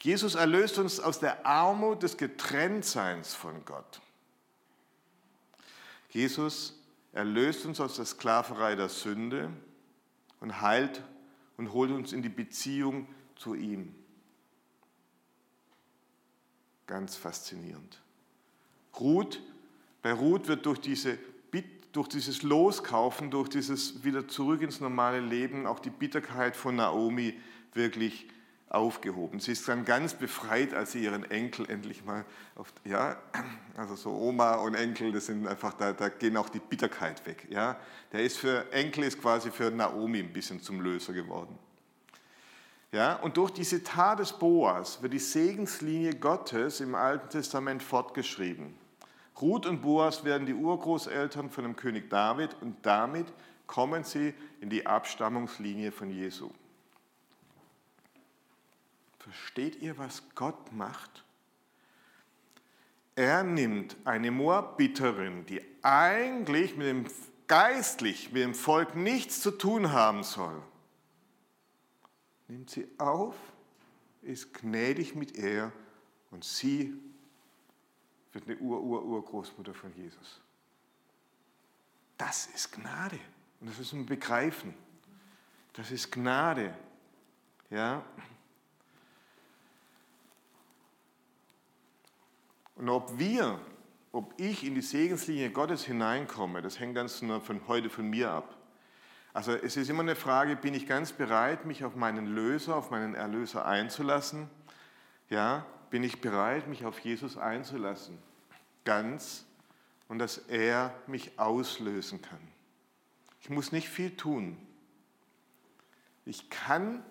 Jesus 0.00 0.34
erlöst 0.34 0.78
uns 0.78 0.98
aus 0.98 1.20
der 1.20 1.46
Armut 1.46 2.02
des 2.02 2.16
Getrenntseins 2.16 3.34
von 3.34 3.64
Gott. 3.64 4.00
Jesus 6.10 6.76
erlöst 7.12 7.64
uns 7.66 7.80
aus 7.80 7.96
der 7.96 8.04
Sklaverei 8.04 8.74
der 8.74 8.88
Sünde 8.88 9.50
und 10.40 10.60
heilt 10.60 11.02
und 11.56 11.72
holt 11.72 11.92
uns 11.92 12.12
in 12.12 12.22
die 12.22 12.28
Beziehung 12.28 13.06
zu 13.36 13.54
ihm. 13.54 13.94
Ganz 16.88 17.14
faszinierend. 17.16 18.02
Ruth, 18.98 19.40
bei 20.02 20.12
Ruth 20.12 20.48
wird 20.48 20.66
durch 20.66 20.80
diese 20.80 21.16
durch 21.92 22.08
dieses 22.08 22.42
Loskaufen, 22.42 23.30
durch 23.30 23.48
dieses 23.48 24.02
wieder 24.02 24.26
zurück 24.26 24.62
ins 24.62 24.80
normale 24.80 25.20
Leben 25.20 25.66
auch 25.66 25.78
die 25.78 25.90
Bitterkeit 25.90 26.56
von 26.56 26.76
Naomi 26.76 27.38
wirklich 27.74 28.28
aufgehoben. 28.70 29.38
Sie 29.38 29.52
ist 29.52 29.68
dann 29.68 29.84
ganz 29.84 30.14
befreit, 30.14 30.72
als 30.72 30.92
sie 30.92 31.04
ihren 31.04 31.30
Enkel 31.30 31.68
endlich 31.68 32.04
mal, 32.04 32.24
auf, 32.54 32.72
ja, 32.84 33.20
also 33.76 33.96
so 33.96 34.10
Oma 34.10 34.54
und 34.54 34.74
Enkel, 34.74 35.12
das 35.12 35.26
sind 35.26 35.46
einfach, 35.46 35.74
da, 35.74 35.92
da 35.92 36.08
gehen 36.08 36.36
auch 36.38 36.48
die 36.48 36.58
Bitterkeit 36.58 37.24
weg. 37.26 37.46
Ja. 37.50 37.78
Der 38.12 38.22
ist 38.22 38.38
für, 38.38 38.72
Enkel 38.72 39.04
ist 39.04 39.20
quasi 39.20 39.50
für 39.50 39.70
Naomi 39.70 40.20
ein 40.20 40.32
bisschen 40.32 40.62
zum 40.62 40.80
Löser 40.80 41.12
geworden. 41.12 41.58
Ja, 42.92 43.16
und 43.16 43.36
durch 43.36 43.50
diese 43.50 43.82
Tat 43.82 44.18
des 44.18 44.32
Boas 44.32 45.02
wird 45.02 45.12
die 45.12 45.18
Segenslinie 45.18 46.14
Gottes 46.14 46.80
im 46.80 46.94
Alten 46.94 47.28
Testament 47.30 47.82
fortgeschrieben. 47.82 48.74
Ruth 49.40 49.66
und 49.66 49.82
Boas 49.82 50.24
werden 50.24 50.46
die 50.46 50.54
Urgroßeltern 50.54 51.50
von 51.50 51.64
dem 51.64 51.76
König 51.76 52.10
David 52.10 52.56
und 52.60 52.76
damit 52.82 53.32
kommen 53.66 54.04
sie 54.04 54.34
in 54.60 54.70
die 54.70 54.86
Abstammungslinie 54.86 55.90
von 55.90 56.10
Jesu. 56.10 56.50
Versteht 59.18 59.80
ihr, 59.80 59.98
was 59.98 60.22
Gott 60.34 60.72
macht? 60.72 61.24
Er 63.14 63.42
nimmt 63.42 63.96
eine 64.04 64.30
Moabiterin, 64.30 65.46
die 65.46 65.62
eigentlich 65.82 66.76
mit 66.76 66.86
dem 66.86 67.06
geistlich 67.52 68.32
mit 68.32 68.42
dem 68.42 68.54
Volk 68.54 68.96
nichts 68.96 69.42
zu 69.42 69.50
tun 69.50 69.92
haben 69.92 70.22
soll, 70.22 70.62
nimmt 72.48 72.70
sie 72.70 72.88
auf, 72.96 73.36
ist 74.22 74.54
gnädig 74.54 75.14
mit 75.14 75.36
ihr 75.36 75.70
und 76.30 76.44
sie 76.44 76.94
wird 78.32 78.48
eine 78.48 78.56
Ur-Ur-Urgroßmutter 78.58 79.74
von 79.74 79.94
Jesus. 79.94 80.40
Das 82.16 82.46
ist 82.46 82.72
Gnade. 82.72 83.18
Und 83.60 83.68
das 83.68 83.78
müssen 83.78 84.00
wir 84.00 84.16
begreifen. 84.16 84.74
Das 85.74 85.90
ist 85.90 86.10
Gnade. 86.12 86.74
Ja. 87.70 88.04
Und 92.76 92.88
ob 92.88 93.18
wir, 93.18 93.60
ob 94.12 94.34
ich 94.38 94.64
in 94.64 94.74
die 94.74 94.82
Segenslinie 94.82 95.50
Gottes 95.50 95.84
hineinkomme, 95.84 96.62
das 96.62 96.78
hängt 96.78 96.94
ganz 96.94 97.22
nur 97.22 97.40
von 97.40 97.66
heute 97.68 97.90
von 97.90 98.08
mir 98.08 98.30
ab. 98.30 98.56
Also 99.34 99.52
es 99.52 99.76
ist 99.76 99.88
immer 99.88 100.02
eine 100.02 100.16
Frage, 100.16 100.56
bin 100.56 100.74
ich 100.74 100.86
ganz 100.86 101.12
bereit, 101.12 101.64
mich 101.64 101.84
auf 101.84 101.96
meinen 101.96 102.26
Löser, 102.26 102.76
auf 102.76 102.90
meinen 102.90 103.14
Erlöser 103.14 103.64
einzulassen? 103.64 104.50
Ja, 105.30 105.64
bin 105.92 106.02
ich 106.02 106.20
bereit, 106.20 106.66
mich 106.66 106.84
auf 106.84 106.98
Jesus 106.98 107.36
einzulassen? 107.36 108.18
Ganz 108.84 109.44
und 110.08 110.18
dass 110.18 110.38
er 110.38 110.92
mich 111.06 111.38
auslösen 111.38 112.20
kann. 112.20 112.40
Ich 113.40 113.48
muss 113.48 113.70
nicht 113.70 113.88
viel 113.88 114.16
tun. 114.16 114.56
Ich 116.24 116.50
kann 116.50 117.04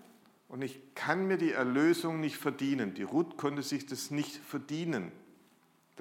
und 0.49 0.61
ich 0.61 0.81
kann 0.95 1.27
mir 1.27 1.37
die 1.37 1.53
Erlösung 1.53 2.19
nicht 2.19 2.35
verdienen. 2.35 2.93
Die 2.93 3.03
Ruth 3.03 3.37
konnte 3.37 3.63
sich 3.63 3.85
das 3.85 4.11
nicht 4.11 4.35
verdienen 4.35 5.13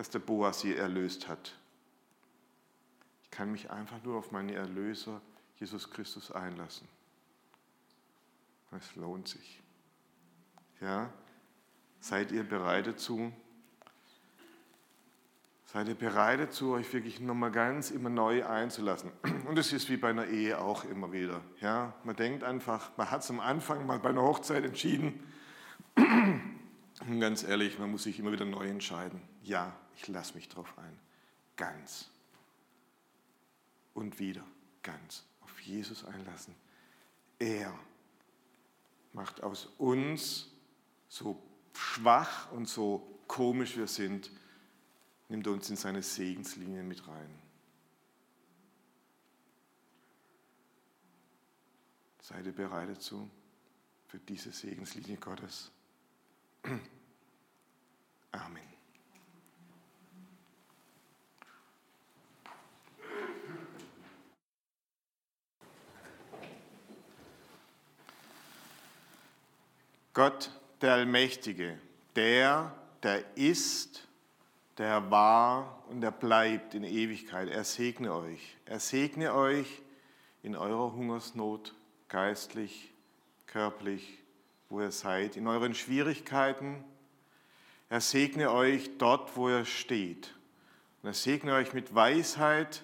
dass 0.01 0.09
der 0.09 0.21
Boas 0.21 0.61
sie 0.61 0.75
erlöst 0.75 1.29
hat. 1.29 1.55
Ich 3.23 3.31
kann 3.31 3.53
mich 3.53 3.71
einfach 3.71 4.03
nur 4.03 4.17
auf 4.17 4.31
meinen 4.33 4.49
Erlöser 4.49 5.21
Jesus 5.59 5.91
Christus 5.91 6.33
einlassen. 6.33 6.89
Es 8.71 8.97
lohnt 8.97 9.29
sich. 9.29 9.61
Ja? 10.81 11.13
Seid 12.01 12.33
ihr 12.33 12.45
bereit 12.45 12.87
dazu? 12.87 13.33
Seid 15.67 15.87
ihr 15.87 15.95
bereit 15.95 16.41
dazu, 16.41 16.73
euch 16.73 16.93
wirklich 16.93 17.21
nochmal 17.21 17.53
ganz 17.53 17.93
immer 17.93 18.09
neu 18.09 18.45
einzulassen? 18.45 19.13
Und 19.47 19.57
es 19.57 19.73
ist 19.73 19.89
wie 19.89 19.99
bei 19.99 20.11
einer 20.11 20.27
Ehe 20.27 20.61
auch 20.61 20.85
immer 20.85 21.13
wieder. 21.13 21.43
Ja? 21.61 21.95
Man 22.03 22.17
denkt 22.17 22.43
einfach, 22.43 22.91
man 22.97 23.11
hat 23.11 23.23
es 23.23 23.31
am 23.31 23.39
Anfang 23.39 23.87
mal 23.87 24.01
bei 24.01 24.09
einer 24.09 24.23
Hochzeit 24.23 24.65
entschieden. 24.65 25.23
Und 25.97 27.21
ganz 27.21 27.45
ehrlich, 27.45 27.79
man 27.79 27.91
muss 27.91 28.03
sich 28.03 28.19
immer 28.19 28.33
wieder 28.33 28.47
neu 28.47 28.67
entscheiden. 28.67 29.23
Ja, 29.43 29.77
ich 29.95 30.09
lasse 30.09 30.35
mich 30.35 30.49
drauf 30.49 30.75
ein. 30.77 30.99
Ganz. 31.57 32.11
Und 33.95 34.19
wieder 34.19 34.43
ganz. 34.83 35.25
Auf 35.43 35.61
Jesus 35.61 36.05
einlassen. 36.05 36.55
Er 37.39 37.73
macht 39.13 39.43
aus 39.43 39.67
uns, 39.79 40.51
so 41.09 41.41
schwach 41.75 42.51
und 42.53 42.69
so 42.69 43.21
komisch 43.27 43.77
wir 43.77 43.87
sind, 43.87 44.31
nimmt 45.29 45.47
uns 45.47 45.71
in 45.71 45.77
seine 45.77 46.03
Segenslinie 46.03 46.83
mit 46.83 47.07
rein. 47.07 47.39
Seid 52.23 52.47
ihr 52.47 52.53
bereit 52.53 52.89
dazu, 52.89 53.29
für 54.07 54.19
diese 54.19 54.53
Segenslinie 54.53 55.17
Gottes? 55.17 55.71
Amen. 58.33 58.71
Gott, 70.13 70.51
der 70.81 70.95
Allmächtige, 70.95 71.79
der, 72.17 72.75
der 73.03 73.37
ist, 73.37 74.09
der 74.79 75.11
war 75.11 75.85
und 75.89 76.01
der 76.01 76.11
bleibt 76.11 76.75
in 76.75 76.85
Ewigkeit. 76.85 77.49
Er 77.49 77.65
segne 77.65 78.15
euch. 78.15 78.57
Er 78.65 78.81
segne 78.81 79.35
euch 79.35 79.83
in 80.43 80.57
eurer 80.57 80.93
Hungersnot, 80.93 81.75
geistlich, 82.09 82.93
körperlich, 83.47 84.19
wo 84.69 84.81
ihr 84.81 84.91
seid, 84.91 85.37
in 85.37 85.47
euren 85.47 85.75
Schwierigkeiten. 85.75 86.85
Er 87.91 88.01
segne 88.01 88.53
euch 88.53 88.97
dort, 88.99 89.37
wo 89.37 89.49
ihr 89.49 89.65
steht. 89.65 90.35
Und 91.03 91.09
er 91.09 91.15
segne 91.15 91.55
euch 91.55 91.75
mit 91.75 91.95
Weisheit 91.95 92.83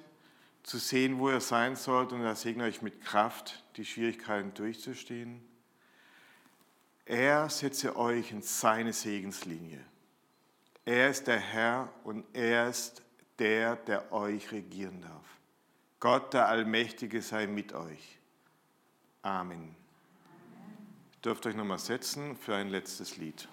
zu 0.62 0.78
sehen, 0.78 1.18
wo 1.18 1.30
ihr 1.30 1.40
sein 1.40 1.76
sollt. 1.76 2.12
Und 2.12 2.22
er 2.22 2.34
segne 2.34 2.64
euch 2.64 2.82
mit 2.82 3.00
Kraft, 3.00 3.62
die 3.76 3.84
Schwierigkeiten 3.84 4.52
durchzustehen. 4.52 5.40
Er 7.06 7.48
setze 7.48 7.96
euch 7.96 8.32
in 8.32 8.42
seine 8.42 8.92
Segenslinie. 8.92 9.80
Er 10.84 11.08
ist 11.08 11.28
der 11.28 11.38
Herr 11.38 11.88
und 12.02 12.24
er 12.32 12.68
ist 12.68 13.00
der, 13.38 13.76
der 13.76 14.12
euch 14.12 14.50
regieren 14.50 15.00
darf. 15.02 15.24
Gott, 16.00 16.34
der 16.34 16.48
Allmächtige, 16.48 17.22
sei 17.22 17.46
mit 17.46 17.72
euch. 17.72 18.18
Amen. 19.22 19.76
Ihr 21.12 21.20
dürft 21.24 21.46
euch 21.46 21.54
nochmal 21.54 21.78
setzen 21.78 22.36
für 22.36 22.56
ein 22.56 22.68
letztes 22.68 23.16
Lied. 23.16 23.48